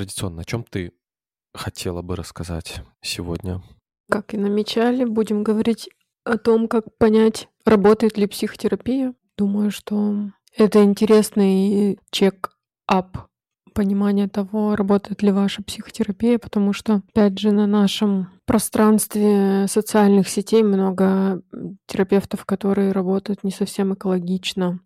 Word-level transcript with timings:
традиционно, 0.00 0.40
о 0.40 0.44
чем 0.46 0.64
ты 0.64 0.92
хотела 1.52 2.00
бы 2.00 2.16
рассказать 2.16 2.80
сегодня? 3.02 3.62
Как 4.10 4.32
и 4.32 4.38
намечали, 4.38 5.04
будем 5.04 5.42
говорить 5.42 5.90
о 6.24 6.38
том, 6.38 6.68
как 6.68 6.96
понять, 6.96 7.48
работает 7.66 8.16
ли 8.16 8.26
психотерапия. 8.26 9.14
Думаю, 9.36 9.70
что 9.70 10.30
это 10.56 10.82
интересный 10.82 11.98
чек-ап 12.10 13.28
понимания 13.74 14.26
того, 14.26 14.74
работает 14.74 15.22
ли 15.22 15.32
ваша 15.32 15.62
психотерапия, 15.62 16.38
потому 16.38 16.72
что, 16.72 17.02
опять 17.10 17.38
же, 17.38 17.52
на 17.52 17.66
нашем 17.66 18.30
пространстве 18.46 19.66
социальных 19.68 20.30
сетей 20.30 20.62
много 20.62 21.42
терапевтов, 21.86 22.46
которые 22.46 22.92
работают 22.92 23.44
не 23.44 23.50
совсем 23.50 23.92
экологично 23.92 24.80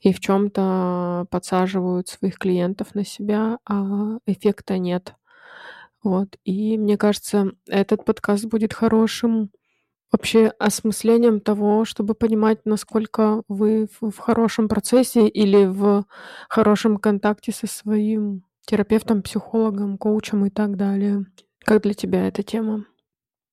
и 0.00 0.12
в 0.12 0.20
чем-то 0.20 1.26
подсаживают 1.30 2.08
своих 2.08 2.38
клиентов 2.38 2.94
на 2.94 3.04
себя, 3.04 3.58
а 3.68 4.18
эффекта 4.26 4.78
нет. 4.78 5.14
Вот. 6.02 6.36
И 6.44 6.78
мне 6.78 6.96
кажется, 6.96 7.52
этот 7.66 8.04
подкаст 8.04 8.46
будет 8.46 8.72
хорошим 8.72 9.50
вообще 10.10 10.46
осмыслением 10.58 11.40
того, 11.40 11.84
чтобы 11.84 12.14
понимать, 12.14 12.64
насколько 12.64 13.42
вы 13.48 13.88
в, 14.00 14.16
хорошем 14.16 14.68
процессе 14.68 15.28
или 15.28 15.66
в 15.66 16.04
хорошем 16.48 16.98
контакте 16.98 17.52
со 17.52 17.66
своим 17.66 18.44
терапевтом, 18.66 19.22
психологом, 19.22 19.98
коучем 19.98 20.46
и 20.46 20.50
так 20.50 20.76
далее. 20.76 21.26
Как 21.64 21.82
для 21.82 21.94
тебя 21.94 22.26
эта 22.26 22.42
тема? 22.42 22.84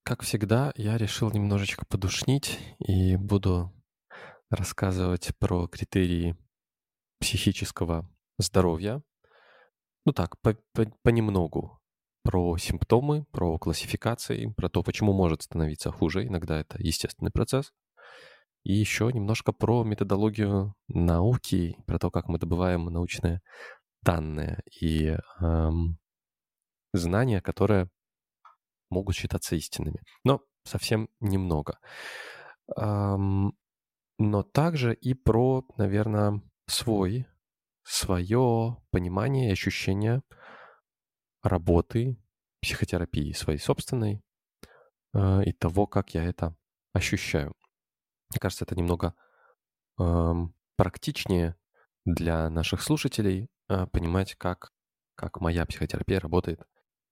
Как 0.04 0.22
всегда, 0.22 0.72
я 0.76 0.98
решил 0.98 1.32
немножечко 1.32 1.86
подушнить 1.86 2.60
и 2.80 3.16
буду 3.16 3.72
рассказывать 4.56 5.32
про 5.40 5.68
критерии 5.68 6.36
психического 7.20 8.10
здоровья. 8.38 9.02
Ну 10.06 10.14
так, 10.14 10.40
по, 10.42 10.58
по, 10.74 10.86
понемногу 11.04 11.80
про 12.24 12.58
симптомы, 12.58 13.26
про 13.32 13.60
классификации, 13.60 14.48
про 14.58 14.68
то, 14.68 14.82
почему 14.82 15.14
может 15.14 15.44
становиться 15.44 15.92
хуже. 15.92 16.26
Иногда 16.26 16.60
это 16.60 16.78
естественный 16.80 17.32
процесс. 17.32 17.72
И 18.64 18.74
еще 18.74 19.12
немножко 19.14 19.52
про 19.52 19.84
методологию 19.84 20.74
науки, 20.88 21.78
про 21.86 22.00
то, 22.00 22.10
как 22.10 22.28
мы 22.28 22.40
добываем 22.40 22.86
научные 22.86 23.42
данные 24.02 24.64
и 24.82 25.18
эм, 25.40 26.00
знания, 26.94 27.42
которые 27.42 27.90
могут 28.90 29.16
считаться 29.16 29.56
истинными. 29.56 30.02
Но 30.24 30.42
совсем 30.64 31.10
немного. 31.20 31.78
Эм, 32.76 33.54
но 34.18 34.44
также 34.44 34.94
и 34.94 35.14
про, 35.14 35.66
наверное, 35.78 36.42
свой, 36.68 37.28
свое 37.84 38.78
понимание 38.92 39.50
и 39.50 39.54
ощущение 39.54 40.24
работы 41.44 42.18
психотерапии 42.62 43.32
своей 43.34 43.60
собственной 43.60 44.24
э, 45.14 45.44
и 45.44 45.54
того, 45.54 45.86
как 45.86 46.14
я 46.14 46.24
это 46.24 46.56
ощущаю. 46.94 47.54
Мне 48.30 48.40
кажется, 48.40 48.66
это 48.66 48.76
немного 48.76 49.14
э, 50.00 50.34
практичнее 50.76 51.56
для 52.06 52.50
наших 52.50 52.82
слушателей 52.82 53.50
э, 53.70 53.86
понимать, 53.88 54.36
как, 54.36 54.72
как 55.16 55.42
моя 55.42 55.66
психотерапия 55.66 56.20
работает. 56.20 56.62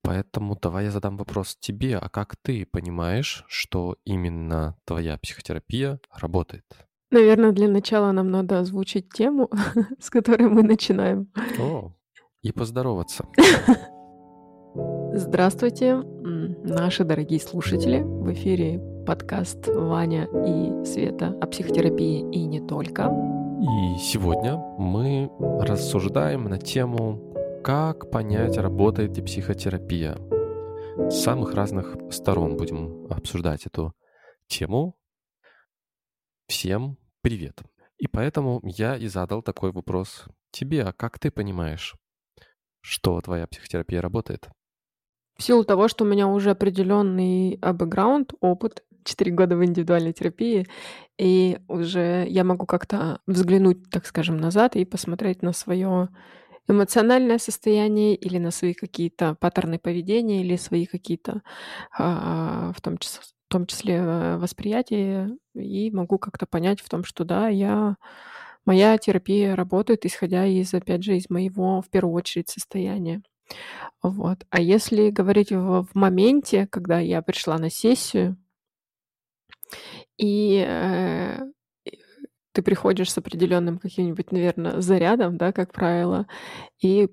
Поэтому 0.02 0.58
давай 0.60 0.86
я 0.86 0.92
задам 0.92 1.18
вопрос 1.18 1.56
тебе, 1.56 1.98
а 1.98 2.10
как 2.10 2.36
ты 2.36 2.66
понимаешь, 2.66 3.46
что 3.48 3.98
именно 4.04 4.78
твоя 4.86 5.18
психотерапия 5.18 6.00
работает? 6.12 6.66
Наверное, 7.14 7.52
для 7.52 7.68
начала 7.68 8.12
нам 8.12 8.32
надо 8.32 8.58
озвучить 8.58 9.14
тему, 9.14 9.48
с 10.00 10.10
которой 10.10 10.50
мы 10.50 10.64
начинаем. 10.64 11.28
О, 11.60 11.94
и 12.42 12.52
поздороваться. 12.52 13.28
Здравствуйте, 15.14 15.98
наши 15.98 17.04
дорогие 17.04 17.40
слушатели. 17.40 18.02
В 18.02 18.34
эфире 18.34 18.82
подкаст 19.06 19.68
Ваня 19.68 20.24
и 20.24 20.86
Света 20.86 21.38
о 21.40 21.46
психотерапии 21.46 22.28
и 22.32 22.46
не 22.46 22.62
только. 22.62 23.04
И 23.62 24.00
сегодня 24.00 24.58
мы 24.80 25.30
рассуждаем 25.40 26.46
на 26.46 26.58
тему, 26.58 27.62
как 27.64 28.10
понять, 28.10 28.58
работает 28.58 29.16
ли 29.18 29.24
психотерапия. 29.24 30.18
С 31.12 31.22
самых 31.22 31.54
разных 31.54 31.96
сторон 32.10 32.58
будем 32.58 33.06
обсуждать 33.12 33.68
эту 33.68 33.94
тему. 34.48 34.96
Всем 36.48 36.98
привет. 37.24 37.64
И 37.98 38.08
поэтому 38.08 38.62
я 38.64 38.98
и 38.98 39.08
задал 39.08 39.42
такой 39.42 39.72
вопрос 39.72 40.26
тебе, 40.52 40.84
а 40.84 40.92
как 40.92 41.18
ты 41.20 41.32
понимаешь, 41.32 41.96
что 42.82 43.20
твоя 43.22 43.48
психотерапия 43.48 44.02
работает? 44.02 44.50
В 45.38 45.42
силу 45.42 45.64
того, 45.64 45.88
что 45.88 46.04
у 46.04 46.08
меня 46.08 46.28
уже 46.28 46.52
определенный 46.52 47.58
бэкграунд, 47.58 48.34
опыт, 48.42 48.84
4 49.06 49.32
года 49.32 49.56
в 49.56 49.66
индивидуальной 49.66 50.14
терапии, 50.14 50.68
и 51.18 51.60
уже 51.68 52.26
я 52.28 52.44
могу 52.44 52.66
как-то 52.66 53.20
взглянуть, 53.26 53.90
так 53.90 54.06
скажем, 54.06 54.38
назад 54.38 54.76
и 54.76 54.86
посмотреть 54.86 55.42
на 55.42 55.54
свое 55.54 56.10
эмоциональное 56.68 57.40
состояние 57.40 58.16
или 58.16 58.38
на 58.38 58.52
свои 58.52 58.74
какие-то 58.74 59.36
паттерны 59.36 59.80
поведения 59.80 60.42
или 60.42 60.56
свои 60.58 60.86
какие-то, 60.86 61.42
а, 61.98 62.72
в 62.74 62.82
том 62.82 62.98
числе, 62.98 63.22
том 63.54 63.68
числе 63.68 63.96
э, 63.96 64.38
восприятия, 64.38 65.30
и 65.56 65.92
могу 65.92 66.18
как-то 66.18 66.46
понять 66.46 66.82
в 66.82 66.90
том, 66.90 67.04
что 67.04 67.24
да, 67.24 67.48
я 67.48 67.98
моя 68.66 68.98
терапия 68.98 69.56
работает, 69.56 70.06
исходя 70.06 70.46
из, 70.46 70.74
опять 70.74 71.04
же, 71.04 71.16
из 71.16 71.30
моего, 71.30 71.82
в 71.82 71.90
первую 71.90 72.16
очередь, 72.16 72.50
состояния. 72.50 73.22
Вот. 74.02 74.46
А 74.50 74.60
если 74.62 75.10
говорить 75.10 75.52
в, 75.52 75.84
в 75.84 75.96
моменте, 75.96 76.68
когда 76.68 77.00
я 77.00 77.22
пришла 77.22 77.58
на 77.58 77.70
сессию, 77.70 78.38
и 80.18 80.66
э, 80.68 81.40
ты 82.54 82.62
приходишь 82.62 83.12
с 83.12 83.18
определенным 83.18 83.78
каким-нибудь, 83.78 84.32
наверное, 84.32 84.82
зарядом, 84.82 85.38
да, 85.38 85.52
как 85.52 85.72
правило, 85.74 86.28
и 86.82 87.10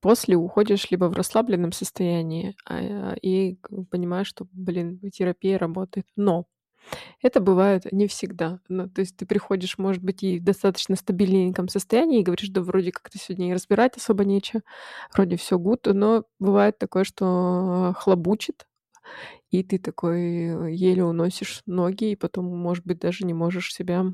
после 0.00 0.36
уходишь 0.36 0.90
либо 0.90 1.06
в 1.06 1.14
расслабленном 1.14 1.72
состоянии, 1.72 2.56
а, 2.68 3.14
и 3.22 3.58
понимаешь, 3.90 4.28
что, 4.28 4.46
блин, 4.52 5.00
терапия 5.12 5.58
работает. 5.58 6.06
Но 6.16 6.46
это 7.22 7.40
бывает 7.40 7.90
не 7.92 8.06
всегда. 8.06 8.60
Ну, 8.68 8.88
то 8.88 9.00
есть 9.00 9.16
ты 9.16 9.26
приходишь, 9.26 9.78
может 9.78 10.02
быть, 10.02 10.22
и 10.22 10.38
в 10.38 10.44
достаточно 10.44 10.96
стабильненьком 10.96 11.68
состоянии 11.68 12.20
и 12.20 12.22
говоришь, 12.22 12.50
да 12.50 12.60
вроде 12.62 12.92
как-то 12.92 13.18
сегодня 13.18 13.50
и 13.50 13.54
разбирать 13.54 13.96
особо 13.96 14.24
нечего, 14.24 14.62
вроде 15.14 15.36
все 15.36 15.58
гуд, 15.58 15.86
но 15.86 16.24
бывает 16.38 16.78
такое, 16.78 17.04
что 17.04 17.94
хлобучит, 17.98 18.66
и 19.50 19.62
ты 19.62 19.78
такой 19.78 20.74
еле 20.74 21.04
уносишь 21.04 21.62
ноги, 21.66 22.12
и 22.12 22.16
потом, 22.16 22.46
может 22.46 22.84
быть, 22.86 22.98
даже 22.98 23.24
не 23.26 23.34
можешь 23.34 23.72
себя 23.74 24.06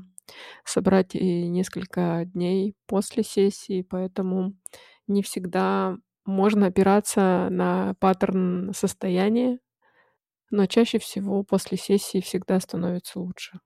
собрать 0.65 1.15
и 1.15 1.47
несколько 1.47 2.23
дней 2.25 2.75
после 2.87 3.23
сессии, 3.23 3.81
поэтому 3.81 4.55
не 5.07 5.21
всегда 5.23 5.97
можно 6.25 6.67
опираться 6.67 7.47
на 7.49 7.95
паттерн 7.95 8.73
состояния, 8.73 9.59
но 10.49 10.65
чаще 10.67 10.99
всего 10.99 11.43
после 11.43 11.77
сессии 11.77 12.21
всегда 12.21 12.59
становится 12.59 13.19
лучше. 13.19 13.59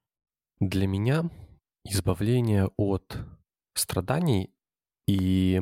Для 0.59 0.88
меня 0.88 1.30
избавление 1.84 2.70
от 2.78 3.18
страданий 3.74 4.53
и 5.08 5.62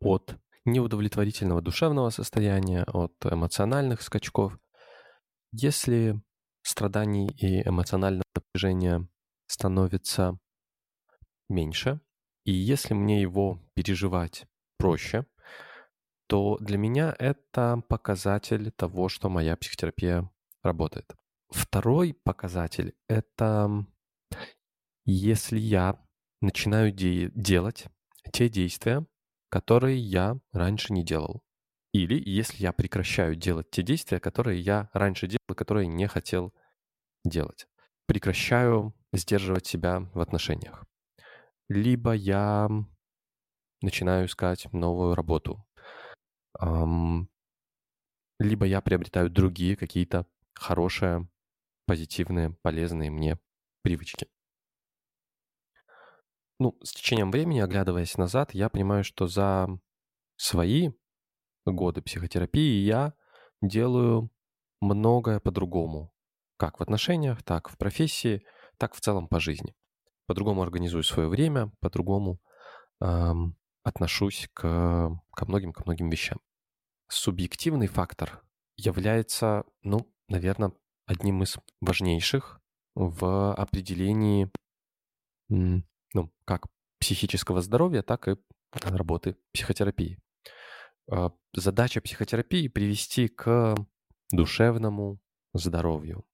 от 0.00 0.36
неудовлетворительного 0.64 1.60
душевного 1.60 2.10
состояния, 2.10 2.84
от 2.84 3.14
эмоциональных 3.24 4.02
скачков. 4.02 4.58
Если 5.52 6.20
страданий 6.62 7.28
и 7.28 7.66
эмоционального 7.66 8.24
напряжения 8.34 9.08
становится 9.46 10.38
меньше, 11.48 12.00
и 12.44 12.52
если 12.52 12.94
мне 12.94 13.20
его 13.20 13.60
переживать 13.74 14.46
проще, 14.78 15.26
то 16.26 16.56
для 16.60 16.78
меня 16.78 17.14
это 17.18 17.82
показатель 17.88 18.70
того, 18.72 19.08
что 19.08 19.28
моя 19.28 19.56
психотерапия 19.56 20.30
работает. 20.62 21.14
Второй 21.50 22.14
показатель— 22.14 22.94
это 23.08 23.86
если 25.04 25.58
я 25.58 26.00
начинаю 26.40 26.90
де- 26.90 27.30
делать 27.30 27.86
те 28.32 28.48
действия, 28.48 29.06
которые 29.48 29.98
я 29.98 30.38
раньше 30.52 30.92
не 30.92 31.04
делал. 31.04 31.42
Или 31.92 32.20
если 32.28 32.62
я 32.62 32.72
прекращаю 32.72 33.36
делать 33.36 33.70
те 33.70 33.82
действия, 33.82 34.20
которые 34.20 34.60
я 34.60 34.90
раньше 34.92 35.28
делал, 35.28 35.54
которые 35.56 35.86
не 35.86 36.08
хотел 36.08 36.52
делать. 37.24 37.68
Прекращаю 38.06 38.94
сдерживать 39.12 39.66
себя 39.66 40.00
в 40.12 40.20
отношениях. 40.20 40.84
Либо 41.68 42.12
я 42.12 42.68
начинаю 43.82 44.26
искать 44.26 44.72
новую 44.72 45.14
работу. 45.14 45.64
Либо 48.38 48.66
я 48.66 48.80
приобретаю 48.80 49.30
другие 49.30 49.76
какие-то 49.76 50.26
хорошие, 50.54 51.28
позитивные, 51.86 52.50
полезные 52.62 53.10
мне 53.10 53.38
привычки. 53.82 54.28
Ну, 56.58 56.78
с 56.82 56.92
течением 56.92 57.30
времени, 57.30 57.60
оглядываясь 57.60 58.16
назад, 58.16 58.54
я 58.54 58.68
понимаю, 58.68 59.04
что 59.04 59.26
за 59.26 59.68
свои 60.36 60.90
годы 61.66 62.00
психотерапии 62.00 62.82
я 62.84 63.12
делаю 63.60 64.30
многое 64.80 65.40
по-другому. 65.40 66.12
Как 66.56 66.78
в 66.78 66.82
отношениях, 66.82 67.42
так 67.42 67.68
в 67.68 67.76
профессии, 67.76 68.42
так 68.78 68.94
в 68.94 69.00
целом 69.00 69.28
по 69.28 69.40
жизни. 69.40 69.74
По-другому 70.26 70.62
организую 70.62 71.02
свое 71.02 71.28
время, 71.28 71.72
по-другому 71.80 72.40
эм, 73.00 73.56
отношусь 73.86 74.48
к, 74.52 74.62
ко 75.32 75.46
многим, 75.46 75.72
ко 75.72 75.82
многим 75.84 76.10
вещам. 76.10 76.40
Субъективный 77.08 77.86
фактор 77.86 78.42
является, 78.76 79.64
ну, 79.82 80.12
наверное, 80.28 80.72
одним 81.06 81.44
из 81.44 81.56
важнейших 81.80 82.60
в 82.96 83.54
определении, 83.54 84.50
ну, 85.48 86.32
как 86.44 86.66
психического 86.98 87.62
здоровья, 87.62 88.02
так 88.02 88.26
и 88.26 88.36
работы 88.72 89.36
психотерапии. 89.52 90.18
А, 91.08 91.30
задача 91.52 92.00
психотерапии 92.00 92.66
привести 92.66 93.28
к 93.28 93.76
душевному 94.32 95.20
здоровью. 95.54 96.26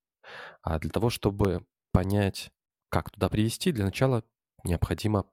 А 0.63 0.79
для 0.79 0.91
того, 0.91 1.11
чтобы 1.11 1.67
понять, 1.93 2.51
как 2.89 3.11
туда 3.11 3.29
привести, 3.29 3.73
для 3.73 3.85
начала 3.85 4.25
необходимо 4.65 5.27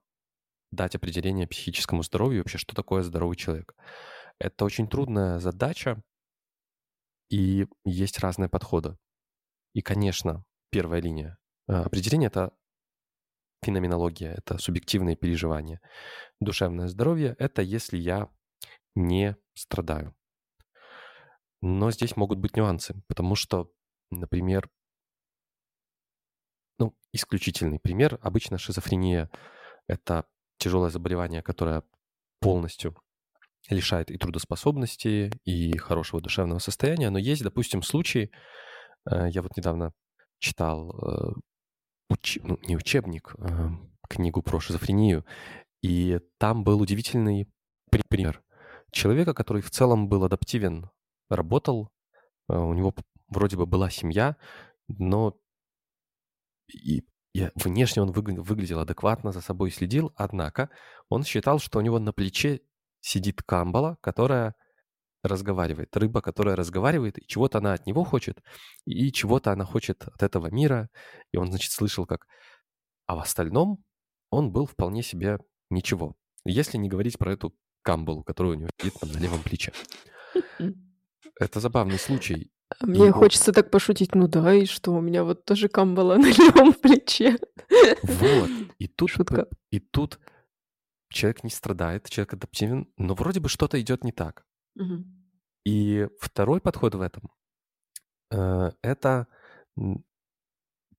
дать 0.70 0.94
определение 0.94 1.46
психическому 1.46 2.02
здоровью, 2.02 2.42
вообще, 2.42 2.58
что 2.58 2.74
такое 2.74 3.02
здоровый 3.02 3.36
человек. 3.36 3.74
Это 4.38 4.64
очень 4.64 4.88
трудная 4.88 5.38
задача, 5.38 6.02
и 7.28 7.66
есть 7.84 8.18
разные 8.18 8.48
подходы. 8.48 8.96
И, 9.72 9.82
конечно, 9.82 10.44
первая 10.70 11.00
линия 11.00 11.38
а, 11.68 11.84
определения— 11.84 12.26
это 12.28 12.52
феноменология, 13.62 14.32
это 14.32 14.58
субъективные 14.58 15.16
переживания. 15.16 15.80
Душевное 16.40 16.88
здоровье— 16.88 17.36
это 17.38 17.62
если 17.62 17.98
я 17.98 18.28
не 18.94 19.36
страдаю. 19.54 20.14
Но 21.62 21.90
здесь 21.90 22.16
могут 22.16 22.38
быть 22.38 22.56
нюансы, 22.56 23.00
потому 23.06 23.34
что, 23.34 23.70
например, 24.10 24.68
ну, 26.78 26.96
исключительный 27.12 27.78
пример, 27.78 28.18
обычно 28.22 28.56
шизофрения— 28.56 29.30
это 29.86 30.26
тяжелое 30.60 30.90
заболевание, 30.90 31.42
которое 31.42 31.82
полностью 32.40 32.96
лишает 33.68 34.10
и 34.10 34.18
трудоспособности, 34.18 35.32
и 35.44 35.76
хорошего 35.76 36.20
душевного 36.20 36.58
состояния. 36.60 37.10
Но 37.10 37.18
есть, 37.18 37.42
допустим, 37.42 37.82
случаи, 37.82 38.30
э, 39.10 39.28
я 39.30 39.42
вот 39.42 39.56
недавно 39.56 39.92
читал 40.38 40.90
э, 40.90 41.32
уч... 42.08 42.38
ну, 42.42 42.58
не 42.62 42.76
учебник, 42.76 43.34
а 43.38 43.72
книгу 44.08 44.42
про 44.42 44.60
шизофрению, 44.60 45.24
и 45.82 46.20
там 46.38 46.64
был 46.64 46.80
удивительный 46.80 47.48
пример 48.08 48.42
человека, 48.90 49.34
который 49.34 49.62
в 49.62 49.70
целом 49.70 50.08
был 50.08 50.24
адаптивен, 50.24 50.90
работал, 51.28 51.90
э, 52.48 52.56
у 52.56 52.74
него 52.74 52.94
вроде 53.28 53.56
бы 53.56 53.66
была 53.66 53.90
семья, 53.90 54.36
но 54.88 55.38
и, 56.68 57.02
и 57.32 57.48
внешне 57.54 58.02
он 58.02 58.12
выглядел 58.12 58.80
адекватно, 58.80 59.32
за 59.32 59.40
собой 59.40 59.70
следил, 59.70 60.12
однако 60.16 60.68
он 61.08 61.24
считал, 61.24 61.58
что 61.58 61.78
у 61.78 61.82
него 61.82 61.98
на 61.98 62.12
плече 62.12 62.60
сидит 63.00 63.42
камбала, 63.42 63.96
которая 64.00 64.54
разговаривает, 65.22 65.96
рыба, 65.96 66.22
которая 66.22 66.56
разговаривает, 66.56 67.18
и 67.18 67.26
чего-то 67.26 67.58
она 67.58 67.74
от 67.74 67.86
него 67.86 68.04
хочет, 68.04 68.42
и 68.84 69.12
чего-то 69.12 69.52
она 69.52 69.64
хочет 69.64 70.02
от 70.06 70.22
этого 70.22 70.48
мира, 70.50 70.88
и 71.32 71.36
он, 71.36 71.48
значит, 71.48 71.72
слышал 71.72 72.06
как... 72.06 72.26
А 73.06 73.16
в 73.16 73.20
остальном 73.20 73.84
он 74.30 74.50
был 74.52 74.66
вполне 74.66 75.02
себе 75.02 75.38
ничего. 75.68 76.14
Если 76.44 76.78
не 76.78 76.88
говорить 76.88 77.18
про 77.18 77.32
эту 77.32 77.54
камбалу, 77.82 78.22
которая 78.22 78.52
у 78.52 78.56
него 78.56 78.70
сидит 78.78 78.94
там 78.94 79.10
на 79.10 79.18
левом 79.18 79.42
плече. 79.42 79.72
Это 81.38 81.60
забавный 81.60 81.98
случай. 81.98 82.50
Мне 82.80 83.08
и 83.08 83.10
хочется 83.10 83.52
так 83.52 83.70
пошутить, 83.70 84.14
ну 84.14 84.28
да, 84.28 84.54
и 84.54 84.64
что, 84.64 84.92
у 84.92 85.00
меня 85.00 85.24
вот 85.24 85.44
тоже 85.44 85.68
камбала 85.68 86.16
на 86.16 86.26
левом 86.26 86.72
плече. 86.72 87.38
Вот, 88.02 88.50
и 88.78 88.86
тут, 88.86 89.10
Шутка. 89.10 89.48
и 89.70 89.80
тут 89.80 90.20
человек 91.10 91.44
не 91.44 91.50
страдает, 91.50 92.08
человек 92.08 92.34
адаптивен, 92.34 92.92
но 92.96 93.14
вроде 93.14 93.40
бы 93.40 93.48
что-то 93.48 93.80
идет 93.80 94.04
не 94.04 94.12
так. 94.12 94.44
Угу. 94.76 95.04
И 95.64 96.08
второй 96.20 96.60
подход 96.60 96.94
в 96.94 97.00
этом 97.00 97.30
э, 98.30 98.70
это 98.82 99.26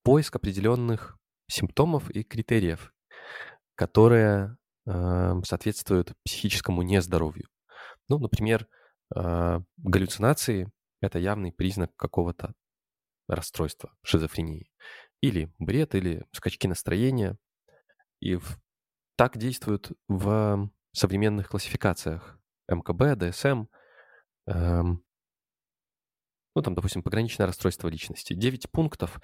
поиск 0.02 0.36
определенных 0.36 1.18
симптомов 1.48 2.10
и 2.10 2.22
критериев, 2.22 2.92
которые 3.74 4.56
э, 4.86 5.34
соответствуют 5.44 6.12
психическому 6.24 6.82
нездоровью. 6.82 7.48
Ну, 8.08 8.18
например, 8.18 8.68
э, 9.14 9.60
галлюцинации— 9.78 10.70
это 11.02 11.18
явный 11.18 11.52
признак 11.52 11.94
какого-то 11.96 12.54
расстройства, 13.28 13.94
шизофрении. 14.02 14.70
Или 15.20 15.52
бред, 15.58 15.94
или 15.94 16.24
скачки 16.32 16.66
настроения. 16.66 17.36
И 18.20 18.36
в, 18.36 18.58
так 19.16 19.36
действуют 19.36 19.92
в 20.08 20.70
современных 20.92 21.48
классификациях 21.48 22.38
МКБ, 22.68 23.16
ДСМ, 23.16 23.66
эм, 24.46 25.04
ну, 26.54 26.62
там, 26.62 26.74
допустим, 26.74 27.02
пограничное 27.02 27.46
расстройство 27.46 27.88
личности. 27.88 28.34
9 28.34 28.70
пунктов, 28.70 29.20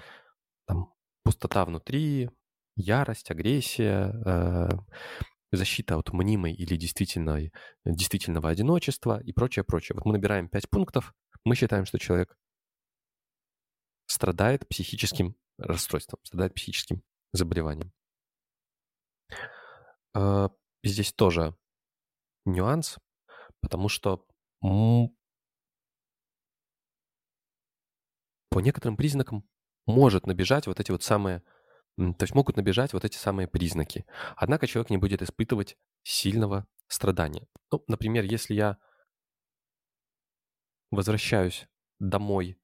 там, 0.66 0.92
пустота 1.24 1.64
внутри, 1.64 2.30
ярость, 2.76 3.30
агрессия, 3.30 4.14
э, 4.24 4.68
защита 5.52 5.96
от 5.96 6.12
мнимой 6.12 6.52
или 6.52 6.76
действительной, 6.76 7.52
действительного 7.84 8.48
одиночества 8.48 9.20
и 9.20 9.32
прочее, 9.32 9.64
прочее. 9.64 9.96
Вот 9.96 10.06
мы 10.06 10.12
набираем 10.12 10.48
5 10.48 10.70
пунктов, 10.70 11.14
мы 11.44 11.54
считаем, 11.54 11.84
что 11.84 11.98
человек 11.98 12.36
страдает 14.06 14.66
психическим 14.68 15.36
расстройством, 15.58 16.18
страдает 16.22 16.54
психическим 16.54 17.02
заболеванием. 17.32 17.92
Э, 20.14 20.48
здесь 20.82 21.12
тоже 21.12 21.56
нюанс, 22.44 22.96
потому 23.60 23.88
что 23.88 24.26
по 24.60 25.10
некоторым 28.60 28.96
признакам 28.96 29.48
может 29.86 30.26
набежать 30.26 30.66
вот 30.66 30.80
эти 30.80 30.90
вот 30.90 31.02
самые, 31.02 31.42
то 31.96 32.22
есть 32.22 32.34
могут 32.34 32.56
набежать 32.56 32.92
вот 32.92 33.04
эти 33.04 33.16
самые 33.16 33.46
признаки. 33.46 34.04
Однако 34.36 34.66
человек 34.66 34.90
не 34.90 34.96
будет 34.96 35.22
испытывать 35.22 35.76
сильного 36.02 36.66
страдания. 36.88 37.46
Ну, 37.70 37.84
например, 37.86 38.24
если 38.24 38.54
я 38.54 38.78
возвращаюсь 40.90 41.66
домой 41.98 42.58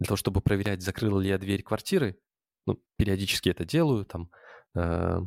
для 0.00 0.08
того, 0.08 0.16
чтобы 0.16 0.40
проверять, 0.40 0.82
закрыла 0.82 1.20
ли 1.20 1.28
я 1.28 1.38
дверь 1.38 1.62
квартиры, 1.62 2.18
ну, 2.66 2.80
периодически 2.96 3.48
это 3.48 3.64
делаю, 3.64 4.04
там, 4.04 4.30
э, 4.74 5.20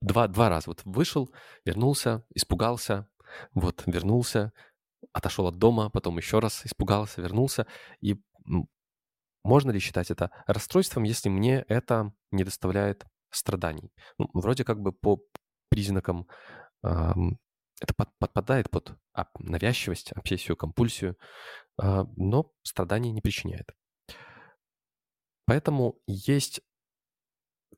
два, 0.00 0.28
два 0.28 0.48
раза. 0.48 0.70
Вот 0.70 0.82
вышел, 0.84 1.30
вернулся, 1.64 2.24
испугался, 2.34 3.08
вот 3.52 3.82
вернулся, 3.86 4.52
отошел 5.12 5.46
от 5.46 5.58
дома, 5.58 5.90
потом 5.90 6.16
еще 6.18 6.38
раз 6.38 6.64
испугался, 6.64 7.20
вернулся. 7.20 7.66
И 8.00 8.20
можно 9.44 9.70
ли 9.70 9.80
считать 9.80 10.10
это 10.10 10.30
расстройством, 10.46 11.04
если 11.04 11.28
мне 11.28 11.64
это 11.68 12.12
не 12.30 12.44
доставляет 12.44 13.06
страданий? 13.30 13.92
Ну, 14.18 14.28
вроде 14.34 14.64
как 14.64 14.80
бы 14.80 14.92
по 14.92 15.20
признакам 15.68 16.26
это 17.80 17.94
под, 17.94 18.08
подпадает 18.18 18.70
под 18.70 18.94
навязчивость, 19.38 20.12
обсессию, 20.12 20.56
компульсию, 20.56 21.16
э, 21.82 22.04
но 22.16 22.52
страданий 22.62 23.12
не 23.12 23.20
причиняет. 23.20 23.70
Поэтому 25.46 25.98
есть 26.06 26.60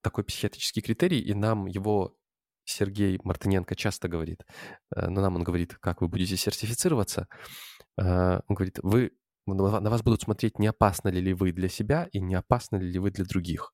такой 0.03 0.25
психиатрический 0.25 0.83
критерий, 0.83 1.21
и 1.21 1.35
нам 1.35 1.67
его 1.67 2.17
Сергей 2.65 3.19
Мартыненко 3.23 3.75
часто 3.75 4.09
говорит, 4.09 4.45
э, 4.95 5.09
но 5.09 5.21
нам 5.21 5.37
он 5.37 5.45
говорит, 5.45 5.75
как 5.77 6.01
вы 6.01 6.09
будете 6.09 6.37
сертифицироваться. 6.37 7.29
Э, 8.01 8.41
он 8.47 8.55
говорит, 8.55 8.79
вы, 8.83 9.13
на 9.47 9.91
вас 9.91 10.03
будут 10.03 10.23
смотреть, 10.23 10.59
не 10.59 10.69
опасны 10.69 11.09
ли 11.09 11.33
вы 11.35 11.53
для 11.53 11.69
себя 11.69 12.09
и 12.13 12.21
не 12.21 12.35
опасны 12.35 12.77
ли 12.77 12.99
вы 12.99 13.11
для 13.11 13.25
других. 13.25 13.73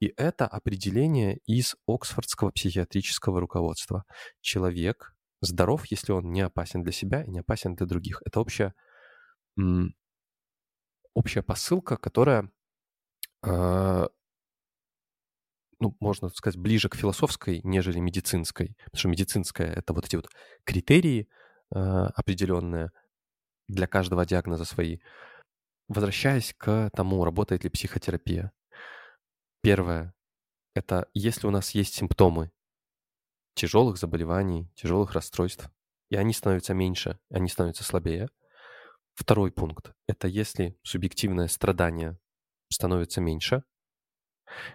И 0.00 0.12
это 0.16 0.46
определение 0.46 1.38
из 1.46 1.74
Оксфордского 1.86 2.50
психиатрического 2.50 3.40
руководства. 3.40 4.04
Человек 4.40 5.14
здоров, 5.40 5.86
если 5.86 6.12
он 6.12 6.30
не 6.32 6.40
опасен 6.40 6.82
для 6.82 6.92
себя 6.92 7.22
и 7.22 7.30
не 7.30 7.40
опасен 7.40 7.74
для 7.74 7.86
других. 7.86 8.22
Это 8.24 8.40
общая, 8.40 8.74
общая 11.14 11.42
посылка, 11.42 11.96
которая 11.96 12.50
э, 13.44 14.06
ну, 15.80 15.96
можно 16.00 16.28
сказать, 16.30 16.58
ближе 16.58 16.88
к 16.88 16.96
философской, 16.96 17.60
нежели 17.62 18.00
медицинской. 18.00 18.76
Потому 18.84 18.98
что 18.98 19.08
медицинская— 19.08 19.72
это 19.74 19.92
вот 19.92 20.06
эти 20.06 20.16
вот 20.16 20.28
критерии 20.64 21.28
э, 21.74 21.78
определенные 21.78 22.90
для 23.68 23.86
каждого 23.86 24.26
диагноза 24.26 24.64
свои. 24.64 24.98
Возвращаясь 25.88 26.54
к 26.56 26.90
тому, 26.94 27.24
работает 27.24 27.64
ли 27.64 27.70
психотерапия. 27.70 28.52
Первое— 29.62 30.14
это 30.74 31.08
если 31.14 31.46
у 31.46 31.50
нас 31.50 31.70
есть 31.70 31.94
симптомы 31.94 32.50
тяжелых 33.58 33.98
заболеваний, 33.98 34.70
тяжелых 34.76 35.12
расстройств, 35.12 35.68
и 36.10 36.16
они 36.16 36.32
становятся 36.32 36.74
меньше, 36.74 37.18
они 37.28 37.48
становятся 37.48 37.82
слабее. 37.82 38.28
Второй 39.14 39.50
пункт– 39.50 39.92
это 40.06 40.28
если 40.28 40.78
субъективное 40.84 41.48
страдание 41.48 42.18
становится 42.72 43.20
меньше. 43.20 43.64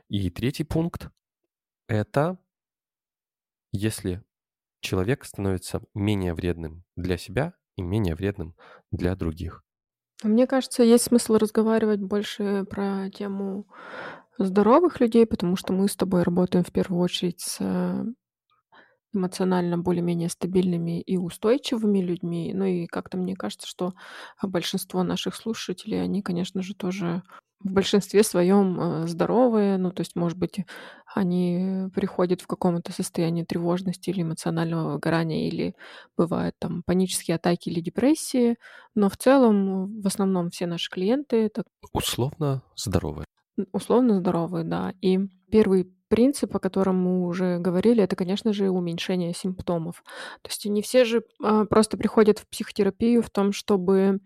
И 0.10 0.30
третий 0.30 0.66
пункт– 0.66 1.10
это 1.88 2.38
если 3.72 4.22
человек 4.82 5.24
становится 5.24 5.82
менее 5.94 6.34
вредным 6.34 6.84
для 6.98 7.18
себя 7.18 7.54
и 7.78 7.82
менее 7.82 8.16
вредным 8.16 8.54
для 8.92 9.16
других. 9.16 9.64
Мне 10.24 10.46
кажется, 10.46 10.84
есть 10.84 11.06
смысл 11.06 11.36
разговаривать 11.36 12.02
больше 12.02 12.66
про 12.70 13.10
тему 13.10 13.66
здоровых 14.38 15.00
людей, 15.00 15.26
потому 15.26 15.56
что 15.56 15.72
мы 15.72 15.88
с 15.88 15.96
тобой 15.96 16.24
работаем 16.24 16.66
в 16.66 16.72
первую 16.72 17.02
очередь 17.02 17.40
с 17.40 17.60
эмоционально 19.14 19.78
более-менее 19.78 20.30
стабильными 20.30 21.02
и 21.02 21.18
устойчивыми 21.18 22.00
людьми. 22.00 22.52
Ну 22.54 22.66
и 22.66 22.88
как-то 22.88 23.18
мне 23.18 23.36
кажется, 23.36 23.68
что 23.68 23.94
большинство 24.42 25.04
наших 25.04 25.36
слушателей, 25.36 26.02
они, 26.02 26.22
конечно 26.22 26.62
же, 26.62 26.76
тоже 26.76 27.24
в 27.64 27.72
большинстве 27.72 28.24
своем 28.24 28.80
э, 28.80 29.08
здоровые, 29.08 29.78
ну, 29.78 29.92
то 29.92 30.02
есть, 30.02 30.16
может 30.18 30.38
быть, 30.38 30.66
они 31.16 31.86
приходят 31.96 32.42
в 32.42 32.48
каком-то 32.48 32.92
состоянии 32.92 33.44
тревожности 33.44 34.10
или 34.10 34.22
эмоционального 34.22 34.94
выгорания, 34.94 35.48
или 35.48 35.74
бывают 36.18 36.56
там 36.60 36.84
панические 36.86 37.36
атаки 37.36 37.70
или 37.70 37.80
депрессии, 37.80 38.58
но 38.96 39.10
в 39.10 39.16
целом, 39.16 40.02
в 40.02 40.08
основном, 40.08 40.50
все 40.50 40.66
наши 40.66 40.90
клиенты 40.90 41.38
это 41.38 41.64
условно 41.94 42.64
здоровые. 42.76 43.26
Условно 43.72 44.16
здоровые, 44.16 44.64
да. 44.66 44.94
И 45.02 45.20
первый 45.52 45.94
принцип, 46.14 46.56
о 46.56 46.60
котором 46.60 46.98
мы 46.98 47.26
уже 47.26 47.58
говорили, 47.58 48.04
это, 48.04 48.16
конечно 48.16 48.54
же, 48.54 48.70
уменьшение 48.70 49.34
симптомов. 49.34 50.04
То 50.44 50.50
есть 50.50 50.64
не 50.68 50.84
все 50.84 51.06
же 51.06 51.24
а, 51.42 51.66
просто 51.66 51.98
приходят 51.98 52.38
в 52.38 52.48
психотерапию 52.48 53.24
в 53.24 53.32
том, 53.32 53.52
чтобы 53.52 54.20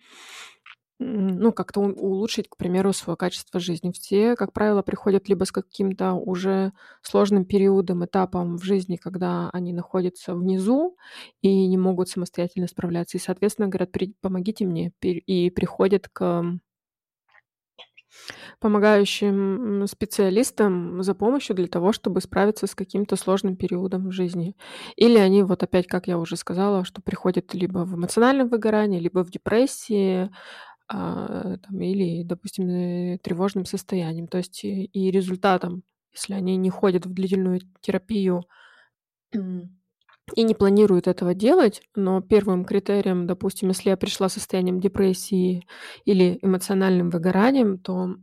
ну, 0.99 1.53
как-то 1.53 1.79
улучшить, 1.79 2.49
к 2.49 2.57
примеру, 2.57 2.91
свое 2.91 3.15
качество 3.15 3.61
жизни. 3.61 3.93
Все, 3.93 4.35
как 4.35 4.51
правило, 4.51 4.81
приходят 4.81 5.29
либо 5.29 5.45
с 5.45 5.53
каким-то 5.53 6.11
уже 6.15 6.73
сложным 7.01 7.45
периодом, 7.45 8.03
этапом 8.03 8.57
в 8.57 8.63
жизни, 8.65 8.97
когда 8.97 9.49
они 9.53 9.71
находятся 9.71 10.35
внизу 10.35 10.97
и 11.41 11.67
не 11.67 11.77
могут 11.77 12.09
самостоятельно 12.09 12.67
справляться. 12.67 13.15
И, 13.15 13.21
соответственно, 13.21 13.69
говорят, 13.69 13.91
помогите 14.19 14.65
мне. 14.65 14.91
И 15.01 15.51
приходят 15.51 16.09
к 16.09 16.59
помогающим 18.59 19.85
специалистам 19.87 21.03
за 21.03 21.13
помощью 21.15 21.55
для 21.55 21.67
того, 21.67 21.91
чтобы 21.91 22.21
справиться 22.21 22.67
с 22.67 22.75
каким-то 22.75 23.15
сложным 23.15 23.55
периодом 23.55 24.07
в 24.09 24.11
жизни. 24.11 24.55
Или 24.95 25.17
они, 25.17 25.43
вот 25.43 25.63
опять, 25.63 25.87
как 25.87 26.07
я 26.07 26.17
уже 26.17 26.35
сказала, 26.37 26.85
что 26.85 27.01
приходят 27.01 27.53
либо 27.53 27.79
в 27.79 27.95
эмоциональном 27.95 28.49
выгорании, 28.49 28.99
либо 28.99 29.23
в 29.23 29.31
депрессии, 29.31 30.29
а, 30.87 31.57
там, 31.57 31.81
или, 31.81 32.23
допустим, 32.23 32.69
э, 32.69 33.17
тревожным 33.19 33.65
состоянием. 33.65 34.27
То 34.27 34.37
есть 34.39 34.63
и, 34.63 34.85
и 34.85 35.11
результатом, 35.11 35.83
если 36.13 36.33
они 36.33 36.55
не 36.57 36.69
ходят 36.69 37.05
в 37.05 37.13
длительную 37.13 37.61
терапию 37.81 38.45
и 40.35 40.43
не 40.43 40.53
планируют 40.55 41.07
этого 41.07 41.33
делать, 41.33 41.81
но 41.95 42.21
первым 42.21 42.65
критерием, 42.65 43.27
допустим, 43.27 43.69
если 43.69 43.89
я 43.89 43.97
пришла 43.97 44.29
состоянием 44.29 44.79
депрессии 44.79 45.63
или 46.05 46.37
эмоциональным 46.41 47.09
выгоранием, 47.09 47.77
то 47.79 48.15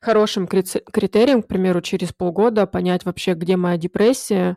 хорошим 0.00 0.46
критерием, 0.46 1.42
к 1.42 1.48
примеру, 1.48 1.80
через 1.82 2.12
полгода 2.12 2.66
понять 2.66 3.04
вообще, 3.04 3.34
где 3.34 3.56
моя 3.56 3.76
депрессия, 3.76 4.56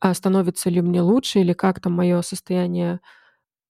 а 0.00 0.14
становится 0.14 0.70
ли 0.70 0.80
мне 0.82 1.02
лучше 1.02 1.40
или 1.40 1.52
как 1.52 1.80
там 1.80 1.94
мое 1.94 2.22
состояние 2.22 3.00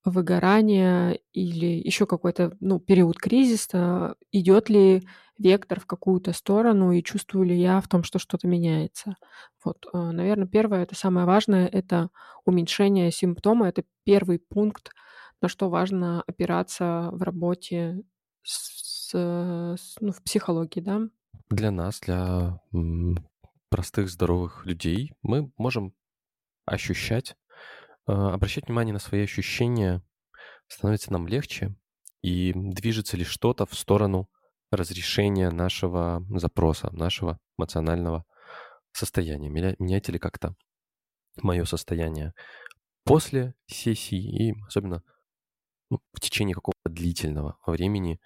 выгорания 0.04 1.18
или 1.32 1.66
еще 1.66 2.06
какой-то 2.06 2.52
ну, 2.60 2.78
период 2.80 3.18
кризиса, 3.18 4.16
идет 4.32 4.70
ли 4.70 5.06
вектор 5.38 5.80
в 5.80 5.86
какую-то 5.86 6.32
сторону 6.32 6.92
и 6.92 7.02
чувствую 7.02 7.46
ли 7.46 7.58
я 7.58 7.80
в 7.80 7.88
том, 7.88 8.02
что 8.02 8.18
что-то 8.18 8.46
меняется. 8.48 9.16
Вот, 9.64 9.86
э, 9.92 9.98
наверное, 9.98 10.46
первое, 10.46 10.82
это 10.82 10.94
самое 10.94 11.26
важное, 11.26 11.66
это 11.66 12.10
уменьшение 12.44 13.10
симптома, 13.10 13.68
это 13.68 13.84
первый 14.04 14.38
пункт, 14.38 14.92
на 15.42 15.48
что 15.48 15.68
важно 15.68 16.22
опираться 16.26 17.10
в 17.12 17.22
работе 17.22 18.02
с, 18.42 19.10
с, 19.12 19.96
ну, 20.00 20.12
в 20.12 20.22
психологии, 20.22 20.80
да. 20.80 21.00
Для 21.50 21.70
нас, 21.70 22.00
для 22.00 22.60
простых 23.68 24.08
здоровых 24.08 24.64
людей, 24.64 25.12
мы 25.22 25.52
можем 25.56 25.92
ощущать 26.64 27.36
а, 28.06 28.34
обращать 28.34 28.66
внимание 28.66 28.92
на 28.92 28.98
свои 28.98 29.22
ощущения 29.22 30.02
становится 30.68 31.12
нам 31.12 31.26
легче, 31.26 31.74
и 32.22 32.52
движется 32.54 33.16
ли 33.16 33.24
что-то 33.24 33.66
в 33.66 33.74
сторону 33.74 34.28
разрешения 34.70 35.50
нашего 35.50 36.24
запроса, 36.38 36.90
нашего 36.92 37.38
эмоционального 37.58 38.24
состояния. 38.92 39.48
Меняется 39.48 40.12
ли 40.12 40.18
как-то 40.18 40.54
мое 41.42 41.64
состояние 41.64 42.32
после 43.04 43.54
сессии 43.66 44.48
и 44.48 44.54
особенно 44.66 45.02
ну, 45.90 46.00
в 46.12 46.20
течение 46.20 46.54
какого-то 46.54 46.90
длительного 46.90 47.58
времени, 47.66 48.20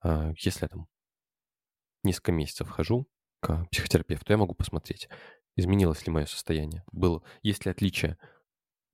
а, 0.00 0.32
если 0.38 0.64
я 0.64 0.68
там 0.68 0.86
несколько 2.04 2.32
месяцев 2.32 2.68
хожу 2.68 3.08
к 3.40 3.66
психотерапевту, 3.70 4.32
я 4.32 4.36
могу 4.36 4.54
посмотреть, 4.54 5.08
изменилось 5.56 6.06
ли 6.06 6.12
мое 6.12 6.26
состояние, 6.26 6.84
было, 6.92 7.22
есть 7.42 7.64
ли 7.64 7.72
отличие 7.72 8.18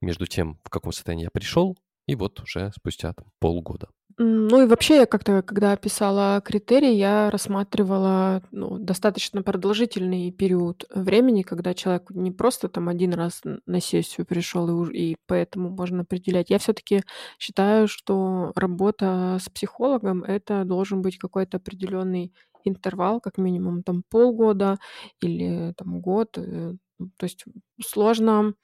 между 0.00 0.26
тем, 0.26 0.59
в 0.64 0.71
каком 0.71 0.92
состоянии 0.92 1.25
я 1.25 1.30
пришел, 1.30 1.76
и 2.07 2.14
вот 2.14 2.40
уже 2.40 2.73
спустя 2.73 3.12
там, 3.12 3.30
полгода. 3.38 3.90
Ну 4.21 4.63
и 4.63 4.67
вообще 4.67 4.97
я 4.97 5.07
как-то, 5.07 5.43
когда 5.43 5.77
писала 5.77 6.41
критерии, 6.45 6.93
я 6.93 7.31
рассматривала 7.31 8.43
ну, 8.51 8.77
достаточно 8.77 9.45
продолжительный 9.45 10.33
период 10.33 10.87
времени, 10.93 11.43
когда 11.43 11.73
человек 11.73 12.11
не 12.11 12.33
просто 12.33 12.69
там 12.69 12.89
один 12.89 13.15
раз 13.15 13.43
на 13.67 13.81
сессию 13.81 14.27
пришел 14.27 14.87
и, 14.89 15.13
и 15.13 15.17
поэтому 15.27 15.71
можно 15.71 16.03
определять. 16.03 16.51
Я 16.51 16.59
все-таки 16.59 17.03
считаю, 17.39 17.87
что 17.87 18.51
работа 18.57 19.39
с 19.41 19.49
психологом 19.51 20.25
это 20.25 20.65
должен 20.65 21.01
быть 21.01 21.17
какой-то 21.19 21.59
определенный 21.59 22.33
интервал, 22.65 23.21
как 23.21 23.39
минимум 23.39 23.85
там 23.85 24.03
полгода 24.11 24.79
или 25.21 25.73
там 25.77 26.01
год. 26.01 26.37
Э, 26.39 26.75
то 27.17 27.25
есть 27.25 27.45
сложно 27.81 28.55